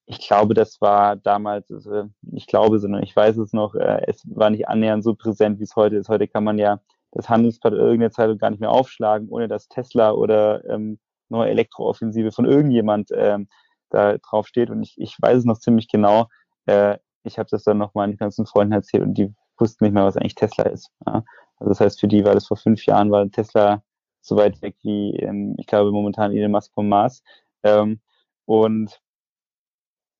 [0.06, 4.22] ich glaube, das war damals, also ich glaube, sondern ich weiß es noch, äh, es
[4.24, 6.08] war nicht annähernd so präsent, wie es heute ist.
[6.08, 6.80] Heute kann man ja
[7.12, 12.32] das Handelsblatt irgendeiner Zeitung gar nicht mehr aufschlagen, ohne dass Tesla oder ähm, neue Elektrooffensive
[12.32, 13.48] von irgendjemand ähm,
[13.90, 14.70] da drauf steht.
[14.70, 16.28] Und ich, ich weiß es noch ziemlich genau.
[16.64, 16.96] Äh,
[17.28, 20.16] ich habe das dann noch meinen ganzen Freunden erzählt und die wussten nicht mehr, was
[20.16, 20.90] eigentlich Tesla ist.
[21.06, 21.24] Ja?
[21.58, 23.82] Also das heißt, für die war das vor fünf Jahren, war Tesla
[24.20, 27.22] so weit weg wie, ähm, ich glaube, momentan Elon Musk vom Mars.
[27.62, 28.00] Ähm,
[28.44, 29.00] und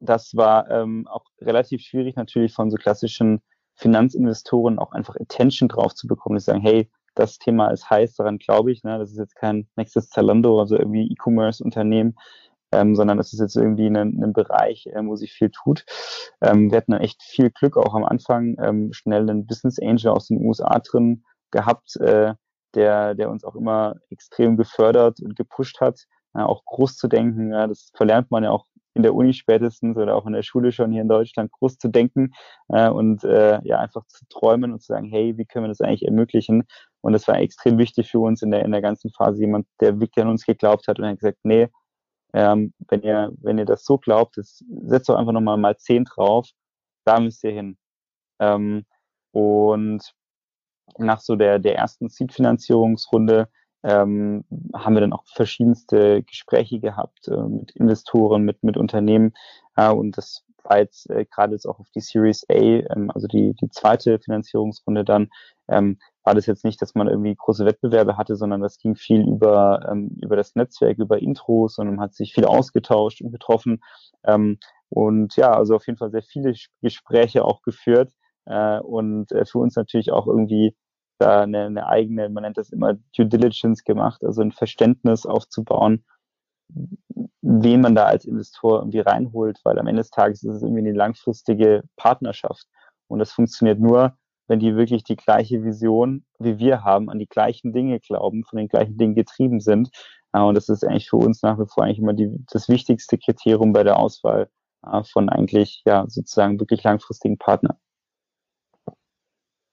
[0.00, 3.42] das war ähm, auch relativ schwierig natürlich von so klassischen
[3.74, 8.38] Finanzinvestoren auch einfach Attention drauf zu bekommen, die sagen, hey, das Thema ist heiß, daran
[8.38, 8.98] glaube ich, ne?
[8.98, 12.16] das ist jetzt kein nächstes Zalando, also irgendwie E-Commerce-Unternehmen,
[12.72, 15.84] ähm, sondern es ist jetzt irgendwie ein, ein Bereich, äh, wo sich viel tut.
[16.40, 20.28] Ähm, wir hatten echt viel Glück auch am Anfang, ähm, schnell einen Business Angel aus
[20.28, 22.34] den USA drin gehabt, äh,
[22.74, 26.00] der, der uns auch immer extrem gefördert und gepusht hat,
[26.34, 27.52] äh, auch groß zu denken.
[27.52, 30.72] Ja, das verlernt man ja auch in der Uni spätestens oder auch in der Schule
[30.72, 32.32] schon hier in Deutschland groß zu denken
[32.68, 35.80] äh, und äh, ja einfach zu träumen und zu sagen, hey, wie können wir das
[35.80, 36.64] eigentlich ermöglichen?
[37.00, 40.00] Und das war extrem wichtig für uns in der in der ganzen Phase, jemand, der
[40.00, 41.68] wirklich an uns geglaubt hat und hat gesagt, nee,
[42.32, 46.04] ähm, wenn ihr, wenn ihr das so glaubt, das, setzt doch einfach nochmal mal zehn
[46.04, 46.48] drauf,
[47.04, 47.78] da müsst ihr hin.
[48.38, 48.84] Ähm,
[49.32, 50.14] und
[50.98, 53.48] nach so der, der ersten Seed-Finanzierungsrunde
[53.84, 59.34] ähm, haben wir dann auch verschiedenste Gespräche gehabt äh, mit Investoren, mit, mit Unternehmen.
[59.76, 63.26] Äh, und das war jetzt äh, gerade jetzt auch auf die Series A, ähm, also
[63.26, 65.28] die, die zweite Finanzierungsrunde dann,
[65.68, 69.26] ähm, war das jetzt nicht, dass man irgendwie große Wettbewerbe hatte, sondern das ging viel
[69.26, 73.80] über, ähm, über das Netzwerk, über Intros und man hat sich viel ausgetauscht und getroffen.
[74.24, 74.58] Ähm,
[74.90, 78.12] und ja, also auf jeden Fall sehr viele Gespräche auch geführt
[78.44, 80.76] äh, und äh, für uns natürlich auch irgendwie
[81.16, 86.04] da eine, eine eigene, man nennt das immer Due Diligence gemacht, also ein Verständnis aufzubauen,
[87.40, 90.80] wen man da als Investor irgendwie reinholt, weil am Ende des Tages ist es irgendwie
[90.80, 92.66] eine langfristige Partnerschaft.
[93.06, 94.14] Und das funktioniert nur,
[94.48, 98.58] wenn die wirklich die gleiche Vision wie wir haben, an die gleichen Dinge glauben, von
[98.58, 99.90] den gleichen Dingen getrieben sind.
[100.32, 103.72] Und das ist eigentlich für uns nach wie vor eigentlich immer die, das wichtigste Kriterium
[103.72, 104.50] bei der Auswahl
[105.10, 107.76] von eigentlich, ja, sozusagen wirklich langfristigen Partnern.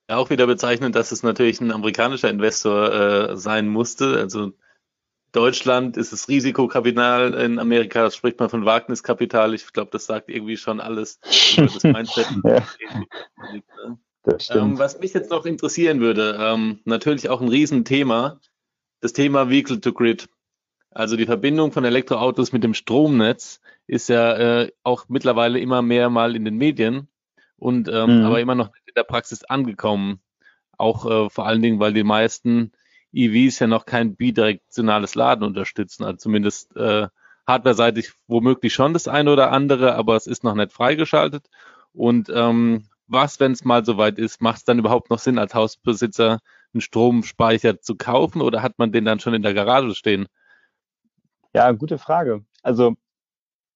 [0.10, 4.18] Ja, auch wieder bezeichnend, dass es natürlich ein amerikanischer Investor äh, sein musste.
[4.18, 4.52] Also
[5.32, 9.54] Deutschland ist es Risikokapital, in Amerika spricht man von Wagniskapital.
[9.54, 11.20] Ich glaube, das sagt irgendwie schon alles
[11.58, 12.28] über das Mindset.
[12.44, 12.64] ja.
[14.50, 18.40] Ähm, was mich jetzt noch interessieren würde, ähm, natürlich auch ein Riesenthema,
[19.02, 20.28] das Thema Vehicle to Grid.
[20.92, 26.10] Also die Verbindung von Elektroautos mit dem Stromnetz ist ja äh, auch mittlerweile immer mehr
[26.10, 27.08] mal in den Medien
[27.58, 28.26] und ähm, mhm.
[28.26, 30.22] aber immer noch in der Praxis angekommen.
[30.78, 32.72] Auch äh, vor allen Dingen, weil die meisten
[33.14, 37.08] EVs ja noch kein bidirektionales Laden unterstützen, also zumindest äh,
[37.48, 41.48] hardware-seitig womöglich schon das eine oder andere, aber es ist noch nicht freigeschaltet.
[41.94, 45.54] Und ähm, was, wenn es mal soweit ist, macht es dann überhaupt noch Sinn, als
[45.54, 46.40] Hausbesitzer
[46.74, 50.28] einen Stromspeicher zu kaufen oder hat man den dann schon in der Garage stehen?
[51.54, 52.44] Ja, gute Frage.
[52.64, 52.96] Also,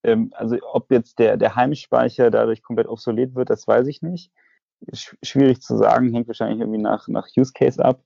[0.04, 4.32] ähm, also ob jetzt der, der Heimspeicher dadurch komplett obsolet wird, das weiß ich nicht.
[4.94, 8.02] Sch schwierig zu sagen, hängt wahrscheinlich irgendwie nach, nach Use Case ab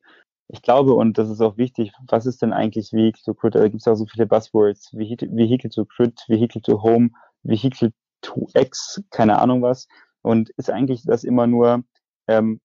[0.53, 3.55] ich glaube, und das ist auch wichtig, was ist denn eigentlich Vehicle to Crit?
[3.55, 4.93] Da gibt es auch so viele Buzzwords.
[4.93, 7.09] Vehicle to Crit, Vehicle to Home,
[7.43, 9.87] Vehicle to X, keine Ahnung was.
[10.23, 11.83] Und ist eigentlich das immer nur,
[12.27, 12.59] ähm,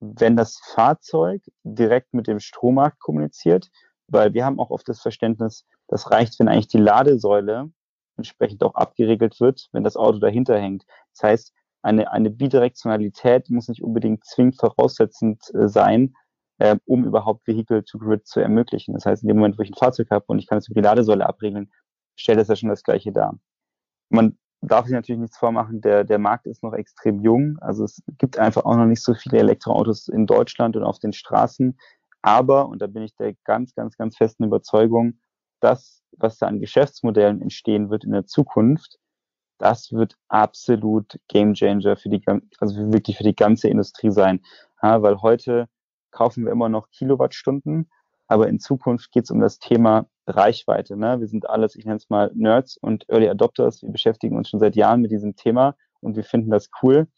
[0.00, 3.70] wenn das Fahrzeug direkt mit dem Strommarkt kommuniziert,
[4.08, 7.70] weil wir haben auch oft das Verständnis, das reicht, wenn eigentlich die Ladesäule
[8.16, 10.84] entsprechend auch abgeregelt wird, wenn das Auto dahinter hängt.
[11.14, 16.14] Das heißt, eine, eine Bidirektionalität muss nicht unbedingt zwingend voraussetzend äh, sein,
[16.58, 18.94] äh, um überhaupt Vehicle to Grid zu ermöglichen.
[18.94, 20.80] Das heißt, in dem Moment, wo ich ein Fahrzeug habe und ich kann es über
[20.80, 21.70] die Ladesäule abregeln,
[22.16, 23.38] stellt das ja schon das Gleiche dar.
[24.10, 27.58] Man darf sich natürlich nichts vormachen, der, der Markt ist noch extrem jung.
[27.60, 31.12] Also es gibt einfach auch noch nicht so viele Elektroautos in Deutschland und auf den
[31.12, 31.78] Straßen.
[32.22, 35.20] Aber, und da bin ich der ganz, ganz, ganz festen Überzeugung,
[35.60, 38.98] das, was da an Geschäftsmodellen entstehen wird in der Zukunft,
[39.58, 42.22] das wird absolut Game Changer für die,
[42.60, 44.40] also wirklich für die ganze Industrie sein.
[44.82, 45.68] Ja, weil heute
[46.10, 47.90] kaufen wir immer noch Kilowattstunden,
[48.28, 50.96] aber in Zukunft geht es um das Thema Reichweite.
[50.96, 51.18] Ne?
[51.18, 53.82] Wir sind alles, ich nenne es mal Nerds und Early Adopters.
[53.82, 57.08] Wir beschäftigen uns schon seit Jahren mit diesem Thema und wir finden das cool.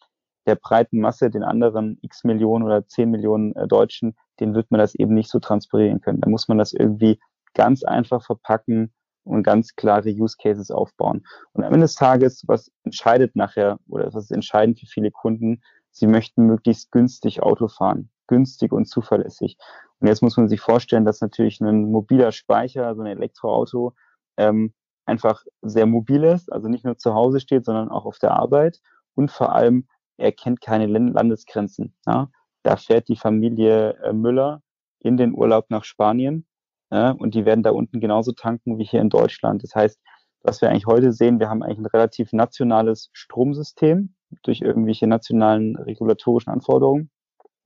[0.47, 4.79] Der breiten Masse, den anderen x Millionen oder 10 Millionen äh, Deutschen, den wird man
[4.79, 6.21] das eben nicht so transportieren können.
[6.21, 7.19] Da muss man das irgendwie
[7.55, 8.93] ganz einfach verpacken
[9.25, 11.27] und ganz klare Use Cases aufbauen.
[11.53, 15.61] Und am Ende des Tages, was entscheidet nachher oder was ist entscheidend für viele Kunden,
[15.91, 19.59] sie möchten möglichst günstig Auto fahren günstig und zuverlässig.
[20.01, 23.95] Und jetzt muss man sich vorstellen, dass natürlich ein mobiler Speicher, so ein Elektroauto,
[24.37, 24.73] ähm,
[25.05, 28.81] einfach sehr mobil ist, also nicht nur zu Hause steht, sondern auch auf der Arbeit
[29.15, 29.87] und vor allem
[30.17, 31.95] er kennt keine Landesgrenzen.
[32.07, 32.31] Ja?
[32.63, 34.63] Da fährt die Familie äh, Müller
[35.01, 36.47] in den Urlaub nach Spanien
[36.91, 37.11] ja?
[37.11, 39.63] und die werden da unten genauso tanken wie hier in Deutschland.
[39.63, 40.01] Das heißt,
[40.43, 45.77] was wir eigentlich heute sehen, wir haben eigentlich ein relativ nationales Stromsystem durch irgendwelche nationalen
[45.77, 47.11] regulatorischen Anforderungen.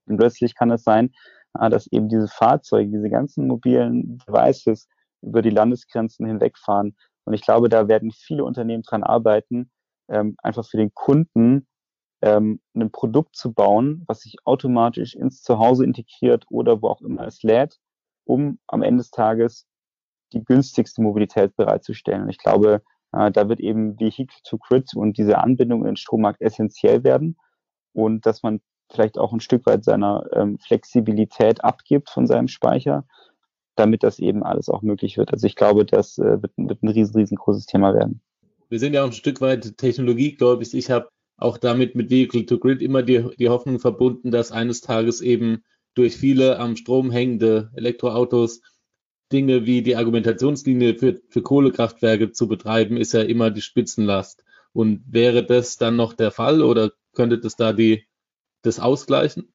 [0.06, 1.12] Und plötzlich kann es sein,
[1.54, 4.88] dass eben diese Fahrzeuge, diese ganzen mobilen Devices
[5.22, 6.96] über die Landesgrenzen hinwegfahren.
[7.24, 9.70] Und ich glaube, da werden viele Unternehmen dran arbeiten,
[10.08, 11.66] ähm, einfach für den Kunden
[12.22, 17.26] ähm, ein Produkt zu bauen, was sich automatisch ins Zuhause integriert oder wo auch immer
[17.26, 17.78] es lädt,
[18.24, 19.66] um am Ende des Tages
[20.32, 22.22] die günstigste Mobilität bereitzustellen.
[22.22, 25.96] Und ich glaube, äh, da wird eben Vehicle to Grid und diese Anbindung in den
[25.96, 27.36] Strommarkt essentiell werden
[27.92, 33.04] und dass man vielleicht auch ein Stück weit seiner ähm, Flexibilität abgibt von seinem Speicher,
[33.76, 35.32] damit das eben alles auch möglich wird.
[35.32, 38.20] Also ich glaube, das äh, wird, wird ein riesen, riesengroßes Thema werden.
[38.68, 40.74] Wir sind ja auch ein Stück weit technologiegläubig.
[40.74, 44.80] Ich habe auch damit mit Vehicle to Grid immer die, die Hoffnung verbunden, dass eines
[44.80, 48.62] Tages eben durch viele am Strom hängende Elektroautos
[49.32, 54.44] Dinge wie die Argumentationslinie für, für Kohlekraftwerke zu betreiben, ist ja immer die Spitzenlast.
[54.72, 58.06] Und wäre das dann noch der Fall oder könnte das da die
[58.64, 59.52] das ausgleichen?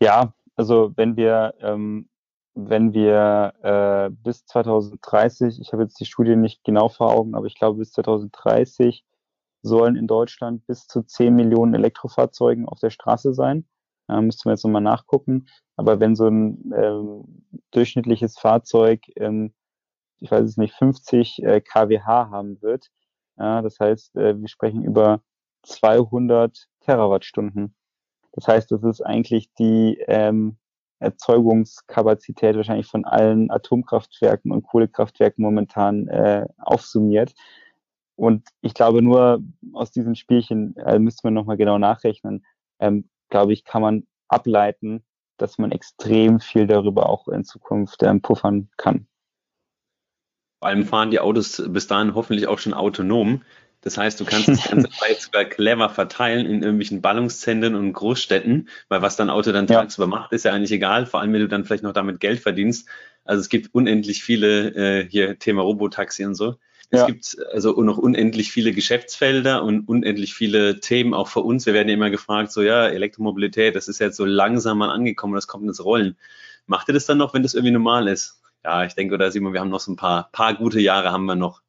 [0.00, 2.08] Ja, also wenn wir, ähm,
[2.54, 7.46] wenn wir äh, bis 2030, ich habe jetzt die Studie nicht genau vor Augen, aber
[7.46, 9.04] ich glaube bis 2030
[9.62, 13.66] sollen in Deutschland bis zu 10 Millionen Elektrofahrzeugen auf der Straße sein.
[14.08, 15.48] Äh, müsste man jetzt nochmal nachgucken.
[15.76, 19.52] Aber wenn so ein ähm, durchschnittliches Fahrzeug, ähm,
[20.20, 22.88] ich weiß es nicht, 50 äh, kWh haben wird,
[23.38, 25.20] ja, das heißt, äh, wir sprechen über
[25.66, 27.74] 200 Terawattstunden.
[28.32, 30.58] Das heißt, das ist eigentlich die, ähm,
[30.98, 37.34] Erzeugungskapazität wahrscheinlich von allen Atomkraftwerken und Kohlekraftwerken momentan äh, aufsummiert.
[38.16, 39.42] Und ich glaube, nur
[39.74, 42.46] aus diesen Spielchen äh, müsste man nochmal genau nachrechnen,
[42.78, 45.04] ähm, glaube ich, kann man ableiten,
[45.36, 49.06] dass man extrem viel darüber auch in Zukunft ähm, puffern kann.
[50.60, 53.42] Vor allem fahren die Autos bis dahin hoffentlich auch schon autonom.
[53.82, 58.68] Das heißt, du kannst das ganze Zeit sogar clever verteilen in irgendwelchen Ballungszentren und Großstädten,
[58.88, 59.80] weil was dein Auto dann ja.
[59.80, 62.40] tagsüber macht, ist ja eigentlich egal, vor allem wenn du dann vielleicht noch damit Geld
[62.40, 62.88] verdienst.
[63.24, 66.56] Also es gibt unendlich viele, äh, hier Thema Robotaxi und so.
[66.90, 67.06] Es ja.
[67.06, 71.66] gibt also noch unendlich viele Geschäftsfelder und unendlich viele Themen auch für uns.
[71.66, 75.48] Wir werden immer gefragt, so ja, Elektromobilität, das ist jetzt so langsam mal angekommen, das
[75.48, 76.16] kommt ins Rollen.
[76.66, 78.40] Macht ihr das dann noch, wenn das irgendwie normal ist?
[78.64, 81.26] Ja, ich denke, oder Simon, wir haben noch so ein paar, paar gute Jahre haben
[81.26, 81.62] wir noch.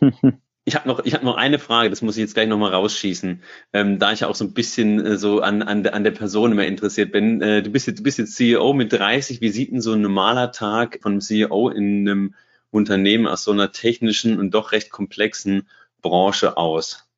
[0.68, 3.40] Ich habe noch, ich hab noch eine Frage, das muss ich jetzt gleich nochmal rausschießen,
[3.72, 6.50] ähm, da ich auch so ein bisschen äh, so an, an, der, an der Person
[6.50, 7.40] immer interessiert bin.
[7.40, 9.40] Äh, du, bist jetzt, du bist jetzt CEO mit 30.
[9.40, 12.34] Wie sieht denn so ein normaler Tag von einem CEO in einem
[12.72, 15.68] Unternehmen aus so einer technischen und doch recht komplexen
[16.02, 17.08] Branche aus?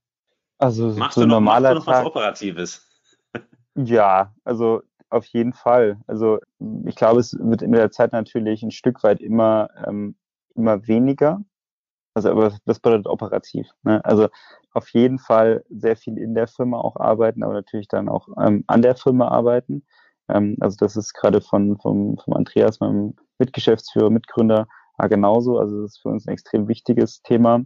[0.58, 2.86] Also machst so du noch, normaler machst du noch Tag, was Operatives?
[3.80, 5.98] Ja, also auf jeden Fall.
[6.06, 6.40] Also
[6.84, 10.16] ich glaube, es wird in der Zeit natürlich ein Stück weit immer ähm,
[10.54, 11.40] immer weniger.
[12.18, 13.68] Also aber das bedeutet operativ.
[13.84, 14.04] Ne?
[14.04, 14.28] Also
[14.72, 18.64] auf jeden Fall sehr viel in der Firma auch arbeiten, aber natürlich dann auch ähm,
[18.66, 19.86] an der Firma arbeiten.
[20.28, 24.66] Ähm, also das ist gerade von vom, vom Andreas, meinem Mitgeschäftsführer, Mitgründer,
[25.00, 25.58] ja, genauso.
[25.58, 27.64] Also das ist für uns ein extrem wichtiges Thema.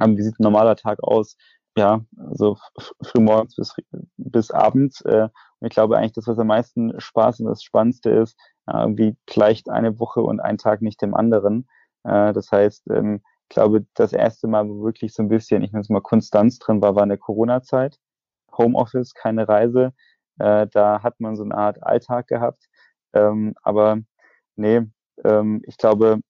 [0.00, 1.36] Ähm, wie sieht ein normaler Tag aus?
[1.76, 2.58] Ja, also
[3.02, 3.74] frühmorgens bis,
[4.18, 5.00] bis abends.
[5.02, 5.28] Äh,
[5.60, 9.16] und ich glaube eigentlich, das, was am meisten Spaß und das Spannendste ist, äh, irgendwie
[9.26, 11.66] gleicht eine Woche und ein Tag nicht dem anderen.
[12.04, 15.72] Äh, das heißt, ähm, ich glaube, das erste Mal, wo wirklich so ein bisschen, ich
[15.72, 17.98] nenne es mal Konstanz drin war, war in der Corona-Zeit.
[18.56, 19.92] Homeoffice, keine Reise.
[20.38, 22.68] Äh, da hat man so eine Art Alltag gehabt.
[23.12, 23.98] Ähm, aber
[24.54, 24.82] nee,
[25.24, 26.20] ähm, ich glaube,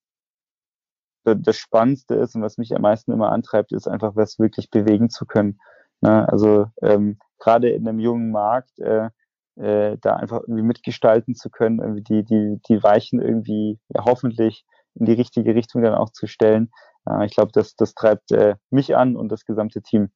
[1.25, 5.11] das Spannendste ist und was mich am meisten immer antreibt, ist einfach was wirklich bewegen
[5.11, 5.61] zu können.
[6.01, 6.27] Ne?
[6.27, 9.11] Also ähm, gerade in einem jungen Markt, äh,
[9.57, 14.64] äh, da einfach irgendwie mitgestalten zu können, irgendwie die, die, die Weichen irgendwie ja, hoffentlich
[14.95, 16.71] in die richtige Richtung dann auch zu stellen.
[17.11, 20.11] Äh, ich glaube, das, das treibt äh, mich an und das gesamte Team.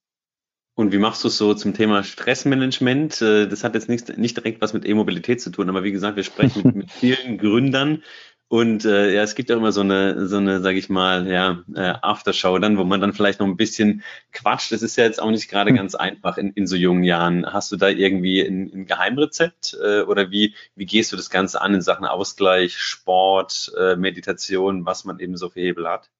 [0.77, 3.23] Und wie machst du es so zum Thema Stressmanagement?
[3.23, 6.17] Äh, das hat jetzt nicht, nicht direkt was mit E-Mobilität zu tun, aber wie gesagt,
[6.17, 8.03] wir sprechen mit, mit vielen Gründern
[8.49, 11.65] und äh, ja, es gibt auch immer so eine, so eine, sag ich mal, ja,
[11.75, 14.71] äh, Aftershow dann, wo man dann vielleicht noch ein bisschen quatscht.
[14.71, 15.77] Das ist ja jetzt auch nicht gerade hm.
[15.77, 17.53] ganz einfach in, in so jungen Jahren.
[17.53, 21.63] Hast du da irgendwie ein, ein Geheimrezept äh, oder wie, wie gehst du das Ganze
[21.63, 26.11] an in Sachen Ausgleich, Sport, äh, Meditation, was man eben so für Hebel hat?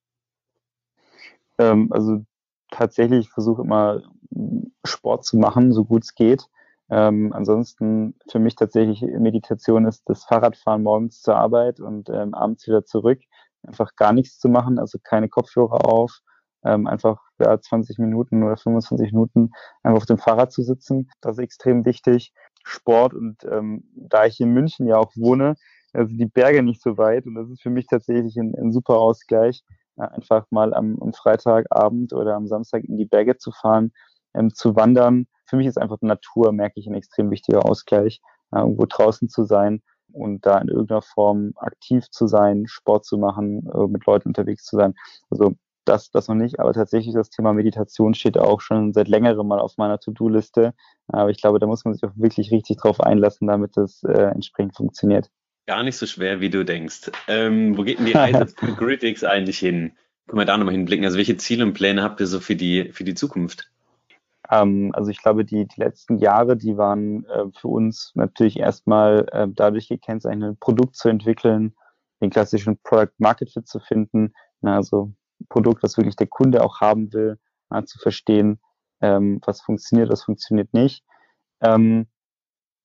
[1.57, 2.23] Ähm, also
[2.71, 4.01] tatsächlich, ich versuche immer
[4.85, 6.47] Sport zu machen, so gut es geht.
[6.89, 12.67] Ähm, ansonsten für mich tatsächlich Meditation ist das Fahrradfahren morgens zur Arbeit und ähm, abends
[12.67, 13.19] wieder zurück.
[13.63, 16.19] Einfach gar nichts zu machen, also keine Kopfhörer auf,
[16.63, 19.51] ähm, einfach ja, 20 Minuten oder 25 Minuten
[19.81, 21.09] einfach auf dem Fahrrad zu sitzen.
[21.21, 22.33] Das ist extrem wichtig.
[22.63, 25.55] Sport und ähm, da ich in München ja auch wohne,
[25.93, 28.97] also die Berge nicht so weit und das ist für mich tatsächlich ein, ein super
[28.97, 29.63] Ausgleich,
[29.97, 33.91] äh, einfach mal am, am Freitagabend oder am Samstag in die Berge zu fahren,
[34.33, 38.21] ähm, zu wandern, für mich ist einfach Natur, merke ich, ein extrem wichtiger Ausgleich,
[38.51, 39.81] äh, irgendwo draußen zu sein
[40.11, 44.65] und da in irgendeiner Form aktiv zu sein, Sport zu machen, äh, mit Leuten unterwegs
[44.65, 44.95] zu sein.
[45.29, 45.53] Also
[45.85, 49.59] das, das noch nicht, aber tatsächlich das Thema Meditation steht auch schon seit längerem mal
[49.59, 50.73] auf meiner To-Do-Liste.
[51.07, 54.31] Aber ich glaube, da muss man sich auch wirklich richtig drauf einlassen, damit das äh,
[54.31, 55.29] entsprechend funktioniert.
[55.67, 57.11] Gar nicht so schwer, wie du denkst.
[57.27, 59.93] Ähm, wo geht denn die Reise für Gridix eigentlich hin?
[60.27, 61.05] Können wir da nochmal hinblicken?
[61.05, 63.69] Also welche Ziele und Pläne habt ihr so für die, für die Zukunft?
[64.49, 69.27] Ähm, also ich glaube, die, die letzten Jahre, die waren äh, für uns natürlich erstmal
[69.31, 71.75] äh, dadurch gekennzeichnet, ein Produkt zu entwickeln,
[72.21, 76.63] den klassischen Product Market Fit zu finden, na, also ein Produkt, was wirklich der Kunde
[76.63, 77.39] auch haben will,
[77.69, 78.59] na, zu verstehen,
[79.01, 81.03] ähm, was funktioniert, was funktioniert nicht.
[81.61, 82.07] Ähm,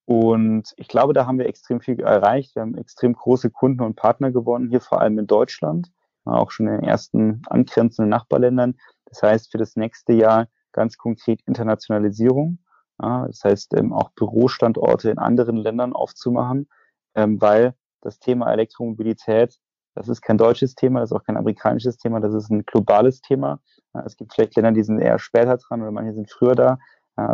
[0.05, 2.55] und ich glaube, da haben wir extrem viel erreicht.
[2.57, 5.93] Wir haben extrem große Kunden und Partner gewonnen, hier vor allem in Deutschland,
[6.25, 8.77] auch schon in den ersten angrenzenden Nachbarländern.
[9.07, 12.59] Das heißt, für das nächste Jahr ganz konkret Internationalisierung.
[12.99, 16.69] Das heißt, ähm, auch Bürostandorte in anderen Ländern aufzumachen,
[17.15, 19.59] ähm, weil das Thema Elektromobilität,
[19.95, 23.21] das ist kein deutsches Thema, das ist auch kein amerikanisches Thema, das ist ein globales
[23.21, 23.61] Thema.
[24.05, 26.79] Es gibt vielleicht Länder, die sind eher später dran oder manche sind früher da.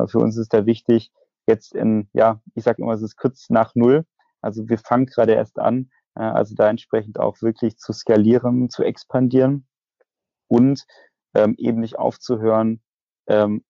[0.07, 1.13] Für uns ist da wichtig,
[1.47, 4.05] jetzt in, ja, ich sage immer, es ist kurz nach Null.
[4.41, 9.67] Also wir fangen gerade erst an, also da entsprechend auch wirklich zu skalieren, zu expandieren
[10.49, 10.85] und
[11.35, 12.81] ähm, eben nicht aufzuhören,
[13.27, 13.65] ähm,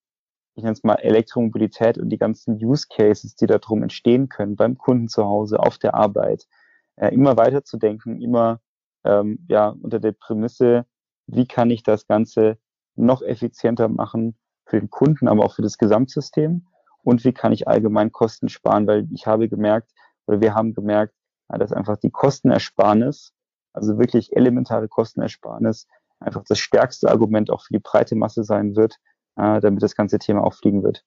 [0.55, 4.77] ich nenne es mal Elektromobilität und die ganzen Use Cases, die darum entstehen können, beim
[4.77, 6.47] Kunden zu Hause, auf der Arbeit,
[6.95, 8.59] äh, immer denken, immer
[9.03, 10.85] ähm, ja unter der Prämisse,
[11.27, 12.57] wie kann ich das Ganze
[12.95, 16.65] noch effizienter machen für den Kunden, aber auch für das Gesamtsystem
[17.07, 19.93] und wie kann ich allgemein Kosten sparen, weil ich habe gemerkt
[20.25, 21.13] oder wir haben gemerkt,
[21.49, 23.31] ja, dass einfach die Kostenersparnis,
[23.71, 25.87] also wirklich elementare Kostenersparnis,
[26.19, 28.97] einfach das stärkste Argument auch für die breite Masse sein wird,
[29.37, 31.05] äh, damit das ganze Thema auch fliegen wird.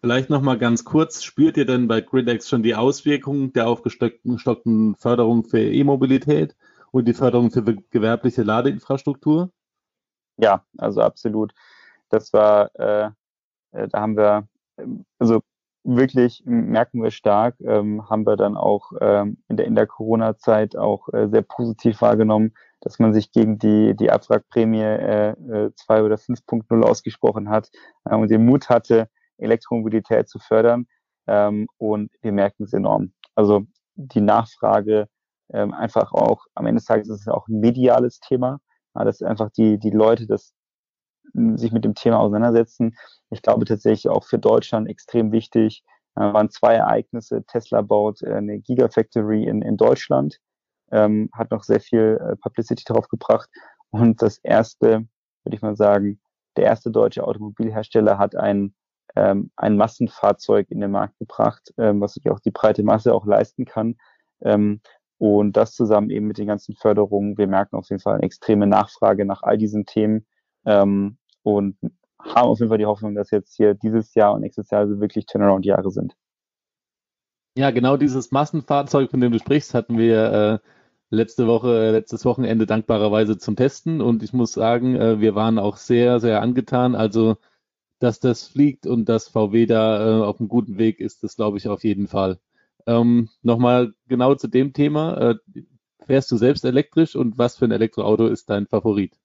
[0.00, 5.44] Vielleicht nochmal ganz kurz, spürt ihr denn bei GridX schon die Auswirkungen der aufgestockten Förderung
[5.44, 6.56] für E-Mobilität
[6.90, 9.50] und die Förderung für gewerbliche Ladeinfrastruktur?
[10.38, 11.52] Ja, also absolut.
[12.08, 13.10] Das war, äh,
[13.72, 14.48] äh da haben wir,
[15.18, 15.42] also
[15.84, 20.76] wirklich merken wir stark, ähm, haben wir dann auch ähm, in der, in der Corona-Zeit
[20.76, 26.02] auch äh, sehr positiv wahrgenommen, dass man sich gegen die, die Abwrackprämie äh, 2 äh,
[26.02, 27.70] oder 5.0 ausgesprochen hat
[28.04, 29.08] äh, und den Mut hatte,
[29.38, 30.86] Elektromobilität zu fördern.
[31.26, 33.12] Ähm, und wir merken es enorm.
[33.34, 33.64] Also
[33.94, 35.08] die Nachfrage
[35.52, 38.58] ähm, einfach auch, am Ende des Tages ist es auch ein mediales Thema,
[38.94, 40.54] ja, dass einfach die, die Leute das
[41.34, 42.96] sich mit dem Thema auseinandersetzen.
[43.30, 45.82] Ich glaube tatsächlich auch für Deutschland extrem wichtig.
[46.16, 47.44] Äh, waren zwei Ereignisse.
[47.46, 50.38] Tesla baut äh, eine Gigafactory in, in Deutschland,
[50.90, 53.48] ähm, hat noch sehr viel äh, Publicity drauf gebracht.
[53.90, 55.06] Und das erste,
[55.44, 56.20] würde ich mal sagen,
[56.56, 58.74] der erste deutsche Automobilhersteller hat ein,
[59.16, 63.26] ähm, ein Massenfahrzeug in den Markt gebracht, ähm, was sich auch die breite Masse auch
[63.26, 63.96] leisten kann.
[64.42, 64.80] Ähm,
[65.18, 67.38] und das zusammen eben mit den ganzen Förderungen.
[67.38, 70.26] Wir merken auf jeden Fall eine extreme Nachfrage nach all diesen Themen.
[70.66, 71.76] Ähm, und
[72.18, 75.00] haben auf jeden Fall die Hoffnung, dass jetzt hier dieses Jahr und nächstes Jahr also
[75.00, 76.14] wirklich Turnaround-Jahre sind.
[77.56, 80.58] Ja, genau dieses Massenfahrzeug, von dem du sprichst, hatten wir äh,
[81.10, 85.58] letzte Woche, äh, letztes Wochenende dankbarerweise zum Testen und ich muss sagen, äh, wir waren
[85.58, 86.94] auch sehr, sehr angetan.
[86.94, 87.36] Also,
[87.98, 91.58] dass das fliegt und dass VW da äh, auf einem guten Weg ist, das glaube
[91.58, 92.40] ich auf jeden Fall.
[92.86, 95.32] Ähm, Nochmal genau zu dem Thema.
[95.32, 95.62] Äh,
[96.06, 99.21] fährst du selbst elektrisch und was für ein Elektroauto ist dein Favorit?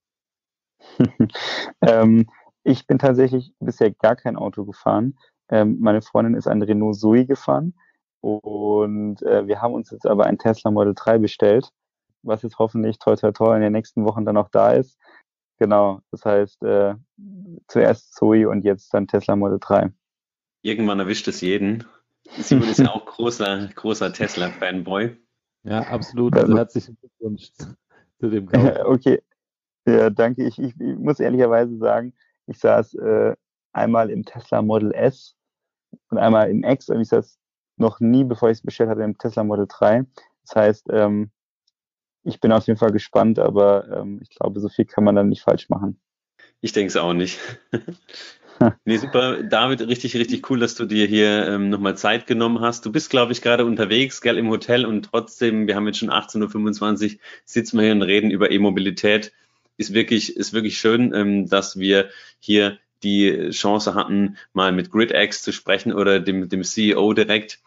[1.82, 2.30] ähm,
[2.64, 5.18] ich bin tatsächlich bisher gar kein Auto gefahren.
[5.50, 7.74] Ähm, meine Freundin ist ein Renault Zoe gefahren
[8.22, 11.70] und äh, wir haben uns jetzt aber ein Tesla Model 3 bestellt,
[12.24, 14.98] was jetzt hoffentlich toll, toll, toll in den nächsten Wochen dann auch da ist.
[15.60, 16.96] Genau, das heißt äh,
[17.68, 19.92] zuerst Zoe und jetzt dann Tesla Model 3.
[20.62, 21.86] Irgendwann erwischt es jeden.
[22.38, 25.18] Simon ist ja auch großer, großer Tesla-Fanboy.
[25.64, 26.36] Ja, absolut.
[26.36, 27.52] Also herzlichen Glückwunsch
[28.20, 28.72] zu dem Kauf.
[28.86, 29.22] okay,
[29.88, 30.44] ja, danke.
[30.46, 32.14] Ich, ich, ich muss ehrlicherweise sagen,
[32.46, 33.36] ich saß äh,
[33.74, 35.36] einmal im Tesla Model S
[36.10, 37.40] und einmal im X und ich saß
[37.78, 40.06] noch nie, bevor ich es bestellt hatte, im Tesla Model 3.
[40.44, 41.32] Das heißt, ähm,
[42.24, 45.30] ich bin auf jeden Fall gespannt, aber ähm, ich glaube, so viel kann man dann
[45.30, 46.00] nicht falsch machen.
[46.60, 47.40] Ich denke es auch nicht.
[48.86, 49.44] nee, super.
[49.44, 52.86] David, richtig, richtig cool, dass du dir hier ähm, nochmal Zeit genommen hast.
[52.86, 56.10] Du bist, glaube ich, gerade unterwegs, gell, im Hotel und trotzdem, wir haben jetzt schon
[56.10, 59.32] 18.25 Uhr, sitzen wir hier und reden über E-Mobilität
[59.78, 62.10] ist wirklich, ist wirklich schön, ähm, dass wir
[62.40, 67.60] hier die Chance hatten, mal mit GridX zu sprechen oder dem, dem CEO direkt.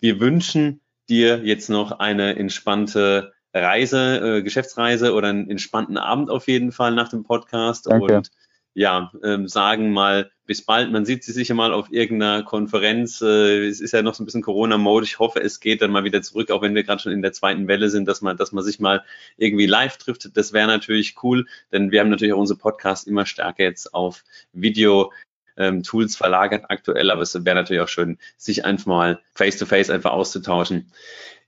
[0.00, 6.46] Wir wünschen dir jetzt noch eine entspannte Reise, äh, Geschäftsreise oder einen entspannten Abend auf
[6.46, 8.16] jeden Fall nach dem Podcast Danke.
[8.16, 8.30] und
[8.76, 10.92] ja, ähm, sagen mal bis bald.
[10.92, 13.22] Man sieht sie sicher mal auf irgendeiner Konferenz.
[13.22, 15.06] Äh, es ist ja noch so ein bisschen Corona-Mode.
[15.06, 17.32] Ich hoffe, es geht dann mal wieder zurück, auch wenn wir gerade schon in der
[17.32, 19.02] zweiten Welle sind, dass man, dass man sich mal
[19.38, 20.36] irgendwie live trifft.
[20.36, 24.24] Das wäre natürlich cool, denn wir haben natürlich auch unsere Podcasts immer stärker jetzt auf
[24.52, 25.10] Video
[25.56, 29.64] ähm, Tools verlagert aktuell, aber es wäre natürlich auch schön, sich einfach mal face to
[29.64, 30.92] face einfach auszutauschen.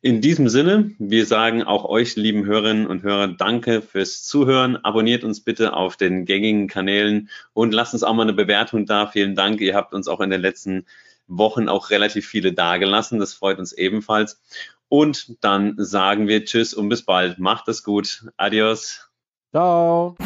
[0.00, 4.76] In diesem Sinne, wir sagen auch euch, lieben Hörerinnen und Hörer, danke fürs Zuhören.
[4.76, 9.08] Abonniert uns bitte auf den gängigen Kanälen und lasst uns auch mal eine Bewertung da.
[9.08, 9.60] Vielen Dank.
[9.60, 10.86] Ihr habt uns auch in den letzten
[11.26, 13.18] Wochen auch relativ viele dagelassen.
[13.18, 14.40] Das freut uns ebenfalls.
[14.88, 17.40] Und dann sagen wir Tschüss und bis bald.
[17.40, 18.24] Macht es gut.
[18.36, 19.10] Adios.
[19.50, 20.16] Ciao.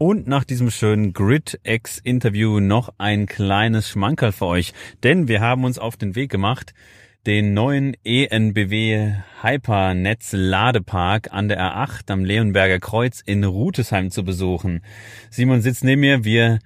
[0.00, 4.72] Und nach diesem schönen Grid-X-Interview noch ein kleines Schmankerl für euch.
[5.02, 6.72] Denn wir haben uns auf den Weg gemacht,
[7.26, 14.82] den neuen ENBW Hypernetz Ladepark an der R8 am Leonberger Kreuz in Rutesheim zu besuchen.
[15.30, 16.22] Simon sitzt neben mir.
[16.22, 16.60] Wir,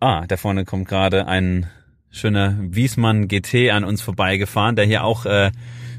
[0.00, 1.66] ah, da vorne kommt gerade ein
[2.10, 5.50] schöner Wiesmann GT an uns vorbeigefahren, der hier auch äh,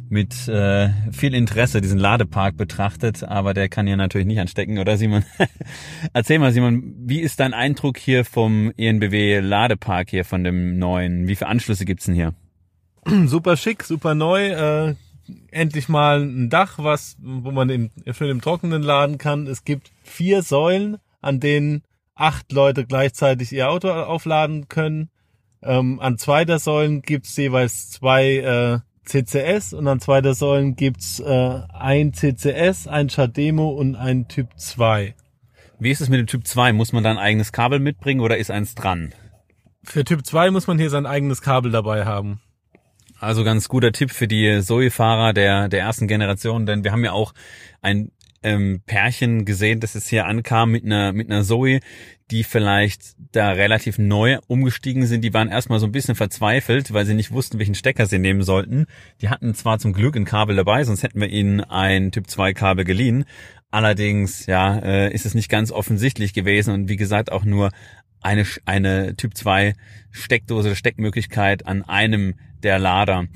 [0.09, 4.97] mit äh, viel Interesse diesen Ladepark betrachtet, aber der kann ja natürlich nicht anstecken, oder
[4.97, 5.23] Simon?
[6.13, 11.27] Erzähl mal, Simon, wie ist dein Eindruck hier vom ENBW Ladepark hier von dem neuen?
[11.27, 12.33] Wie viele Anschlüsse gibt's denn hier?
[13.27, 14.47] Super schick, super neu.
[14.47, 14.95] Äh,
[15.51, 19.47] endlich mal ein Dach, was, wo man im, schön im Trockenen laden kann.
[19.47, 21.83] Es gibt vier Säulen an denen
[22.15, 25.09] acht Leute gleichzeitig ihr Auto aufladen können.
[25.61, 28.79] Ähm, an zweiter Säulen gibt's jeweils zwei äh,
[29.09, 35.15] CCS und an zweiter Säulen gibt's äh, ein CCS, ein Chademo und ein Typ 2.
[35.79, 36.73] Wie ist es mit dem Typ 2?
[36.73, 39.13] Muss man da ein eigenes Kabel mitbringen oder ist eins dran?
[39.83, 42.39] Für Typ 2 muss man hier sein eigenes Kabel dabei haben.
[43.19, 47.11] Also ganz guter Tipp für die Zoe-Fahrer der, der ersten Generation, denn wir haben ja
[47.11, 47.33] auch
[47.81, 48.11] ein
[48.43, 51.79] ähm, Pärchen gesehen, dass es hier ankam mit einer, mit einer Zoe,
[52.31, 55.23] die vielleicht da relativ neu umgestiegen sind.
[55.23, 58.43] Die waren erstmal so ein bisschen verzweifelt, weil sie nicht wussten, welchen Stecker sie nehmen
[58.43, 58.85] sollten.
[59.21, 62.53] Die hatten zwar zum Glück ein Kabel dabei, sonst hätten wir ihnen ein Typ 2
[62.53, 63.25] Kabel geliehen.
[63.71, 67.71] Allerdings, ja, äh, ist es nicht ganz offensichtlich gewesen und wie gesagt auch nur
[68.21, 69.73] eine, eine Typ 2
[70.11, 73.27] Steckdose, Steckmöglichkeit an einem der Lader.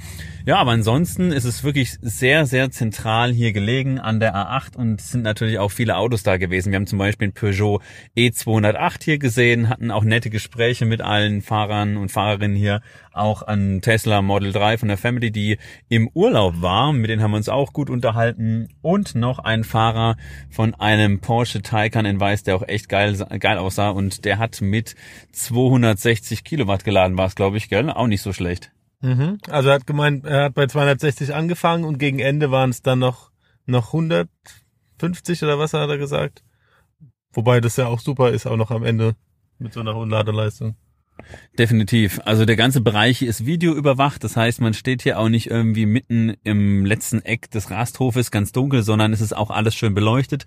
[0.46, 5.00] Ja, aber ansonsten ist es wirklich sehr, sehr zentral hier gelegen an der A8 und
[5.00, 6.74] sind natürlich auch viele Autos da gewesen.
[6.74, 7.82] Wir haben zum Beispiel ein Peugeot
[8.18, 12.82] E208 hier gesehen, hatten auch nette Gespräche mit allen Fahrern und Fahrerinnen hier,
[13.14, 17.32] auch an Tesla Model 3 von der Family, die im Urlaub war, mit denen haben
[17.32, 20.18] wir uns auch gut unterhalten und noch ein Fahrer
[20.50, 24.60] von einem Porsche Taycan in Weiß, der auch echt geil, geil aussah und der hat
[24.60, 24.96] mit
[25.32, 27.90] 260 Kilowatt geladen, war es glaube ich, gell?
[27.90, 28.74] Auch nicht so schlecht.
[29.04, 29.38] Mhm.
[29.50, 33.00] Also er hat gemeint, er hat bei 260 angefangen und gegen Ende waren es dann
[33.00, 33.32] noch,
[33.66, 36.42] noch 150 oder was hat er gesagt?
[37.34, 39.16] Wobei das ja auch super ist, auch noch am Ende
[39.60, 40.76] mit so einer hohen Ladeleistung.
[41.60, 42.20] Definitiv.
[42.26, 44.24] Also der ganze Bereich ist videoüberwacht.
[44.24, 48.52] Das heißt, man steht hier auch nicht irgendwie mitten im letzten Eck des Rasthofes ganz
[48.52, 50.46] dunkel, sondern es ist auch alles schön beleuchtet.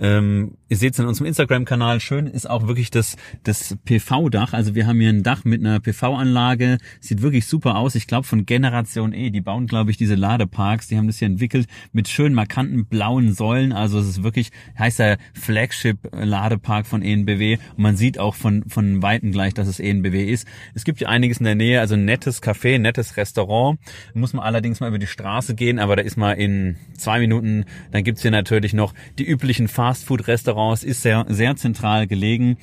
[0.00, 2.00] Ähm, ihr seht es in unserem Instagram-Kanal.
[2.00, 4.52] Schön ist auch wirklich das, das PV-Dach.
[4.52, 6.78] Also wir haben hier ein Dach mit einer PV-Anlage.
[7.00, 7.94] Sieht wirklich super aus.
[7.94, 9.30] Ich glaube von Generation E.
[9.30, 10.88] Die bauen, glaube ich, diese Ladeparks.
[10.88, 13.72] Die haben das hier entwickelt mit schön markanten blauen Säulen.
[13.72, 17.58] Also es ist wirklich, heißt der Flagship-Ladepark von ENBW.
[17.76, 20.46] Und man sieht auch von, von Weitem gleich, dass es ENBW BW ist.
[20.74, 23.78] Es gibt ja einiges in der Nähe, also ein nettes Café, ein nettes Restaurant.
[24.14, 27.64] Muss man allerdings mal über die Straße gehen, aber da ist mal in zwei Minuten.
[27.90, 32.58] Dann gibt's hier natürlich noch die üblichen Fastfood-Restaurants, ist sehr, sehr zentral gelegen.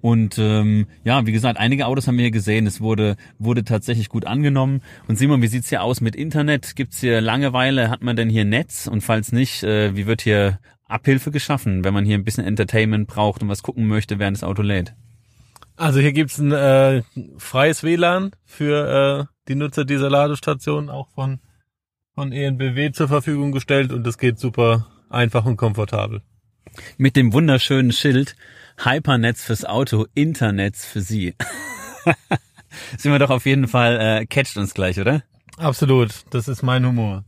[0.00, 2.66] Und ähm, ja, wie gesagt, einige Autos haben wir hier gesehen.
[2.66, 4.80] Es wurde, wurde tatsächlich gut angenommen.
[5.08, 6.74] Und Simon, wie sieht's hier aus mit Internet?
[6.74, 7.90] Gibt's hier Langeweile?
[7.90, 8.86] Hat man denn hier Netz?
[8.86, 13.08] Und falls nicht, äh, wie wird hier Abhilfe geschaffen, wenn man hier ein bisschen Entertainment
[13.08, 14.94] braucht und was gucken möchte, während das Auto lädt?
[15.76, 17.02] Also hier gibt's ein äh,
[17.38, 21.40] freies WLAN für äh, die Nutzer dieser Ladestation, auch von,
[22.14, 26.22] von ENBW zur Verfügung gestellt und das geht super einfach und komfortabel.
[26.98, 28.36] Mit dem wunderschönen Schild
[28.82, 31.34] Hypernetz fürs Auto, Internetz für Sie.
[32.96, 35.22] Sind wir doch auf jeden Fall, äh, catcht uns gleich, oder?
[35.56, 37.24] Absolut, das ist mein Humor.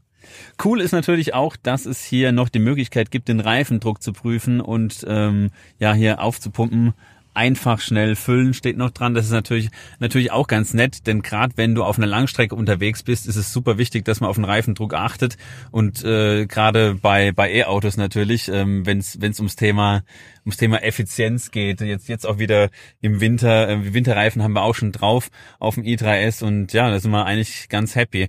[0.62, 4.60] Cool ist natürlich auch, dass es hier noch die Möglichkeit gibt, den Reifendruck zu prüfen
[4.60, 6.94] und ähm, ja hier aufzupumpen
[7.34, 9.14] einfach schnell füllen steht noch dran.
[9.14, 13.02] Das ist natürlich natürlich auch ganz nett, denn gerade wenn du auf einer Langstrecke unterwegs
[13.02, 15.36] bist, ist es super wichtig, dass man auf den Reifendruck achtet
[15.70, 20.02] und äh, gerade bei bei E-Autos natürlich, ähm, wenn es ums Thema
[20.44, 21.80] ums Thema Effizienz geht.
[21.80, 22.70] Jetzt jetzt auch wieder
[23.00, 26.98] im Winter äh, Winterreifen haben wir auch schon drauf auf dem i3S und ja, da
[26.98, 28.28] sind wir eigentlich ganz happy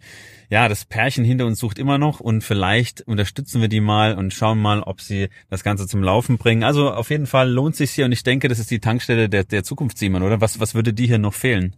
[0.54, 4.36] ja, das Pärchen hinter uns sucht immer noch und vielleicht unterstützen wir die mal und
[4.36, 6.64] schauen mal, ob sie das Ganze zum Laufen bringen.
[6.64, 9.46] Also auf jeden Fall lohnt sich hier und ich denke, das ist die Tankstelle der,
[9.46, 10.42] der Zukunft, Simon, oder?
[10.42, 11.76] Was, was würde die hier noch fehlen?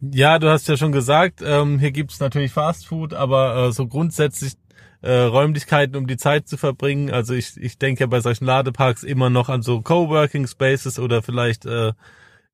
[0.00, 3.86] Ja, du hast ja schon gesagt, ähm, hier gibt's natürlich Fast Food, aber äh, so
[3.86, 4.54] grundsätzlich
[5.02, 7.10] äh, Räumlichkeiten, um die Zeit zu verbringen.
[7.10, 11.22] Also ich, ich denke ja bei solchen Ladeparks immer noch an so Coworking Spaces oder
[11.22, 11.92] vielleicht äh,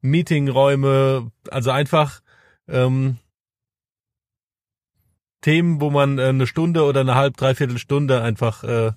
[0.00, 1.30] Meetingräume.
[1.50, 2.20] Also einfach
[2.68, 3.18] ähm,
[5.40, 8.92] Themen, wo man äh, eine Stunde oder eine halb, dreiviertel Stunde einfach äh,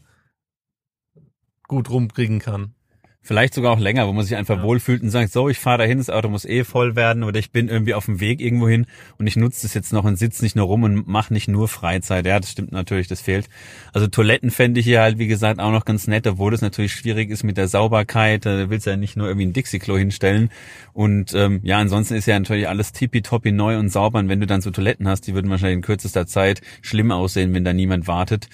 [1.68, 2.76] gut rumkriegen kann.
[3.22, 4.64] Vielleicht sogar auch länger, wo man sich einfach ja.
[4.64, 7.52] wohlfühlt und sagt, so, ich fahre dahin, das Auto muss eh voll werden oder ich
[7.52, 8.86] bin irgendwie auf dem Weg irgendwo hin
[9.18, 11.68] und ich nutze das jetzt noch und sitze nicht nur rum und mache nicht nur
[11.68, 12.26] Freizeit.
[12.26, 13.50] Ja, das stimmt natürlich, das fehlt.
[13.94, 16.94] Also Toiletten fände ich hier halt, wie gesagt, auch noch ganz nett, obwohl das natürlich
[16.94, 18.46] schwierig ist mit der Sauberkeit.
[18.46, 20.50] Da willst du ja nicht nur irgendwie ein Dixie-Klo hinstellen.
[20.94, 24.20] Und ähm, ja, ansonsten ist ja natürlich alles tippitoppi neu und sauber.
[24.20, 27.54] Und wenn du dann so Toiletten hast, die würden wahrscheinlich in kürzester Zeit schlimm aussehen,
[27.54, 28.48] wenn da niemand wartet.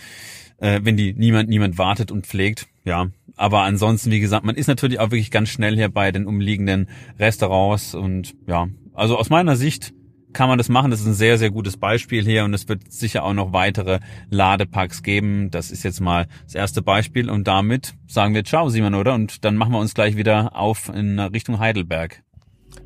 [0.65, 2.67] Äh, wenn die niemand, niemand wartet und pflegt.
[2.85, 6.25] Ja, aber ansonsten, wie gesagt, man ist natürlich auch wirklich ganz schnell hier bei den
[6.25, 6.89] umliegenden
[7.19, 9.93] Restaurants und ja, also aus meiner Sicht
[10.33, 10.89] kann man das machen.
[10.89, 13.99] Das ist ein sehr, sehr gutes Beispiel hier und es wird sicher auch noch weitere
[14.31, 15.51] Ladepacks geben.
[15.51, 19.13] Das ist jetzt mal das erste Beispiel und damit sagen wir Ciao, Simon, oder?
[19.13, 22.23] Und dann machen wir uns gleich wieder auf in Richtung Heidelberg.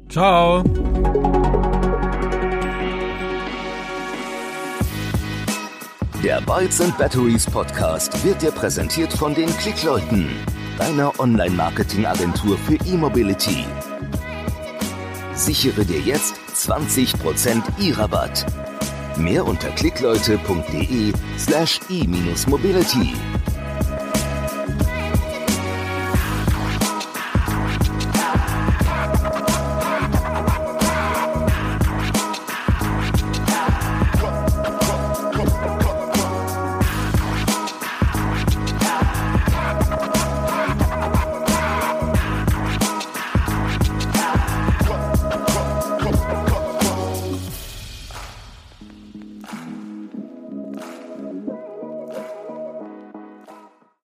[0.10, 0.64] Ciao!
[6.24, 10.28] Der Bytes and Batteries Podcast wird dir präsentiert von den Klickleuten,
[10.78, 13.66] deiner Online-Marketing-Agentur für E-Mobility.
[15.34, 18.46] Sichere dir jetzt 20% E-Rabatt.
[19.16, 23.14] Mehr unter klickleute.de slash e-mobility.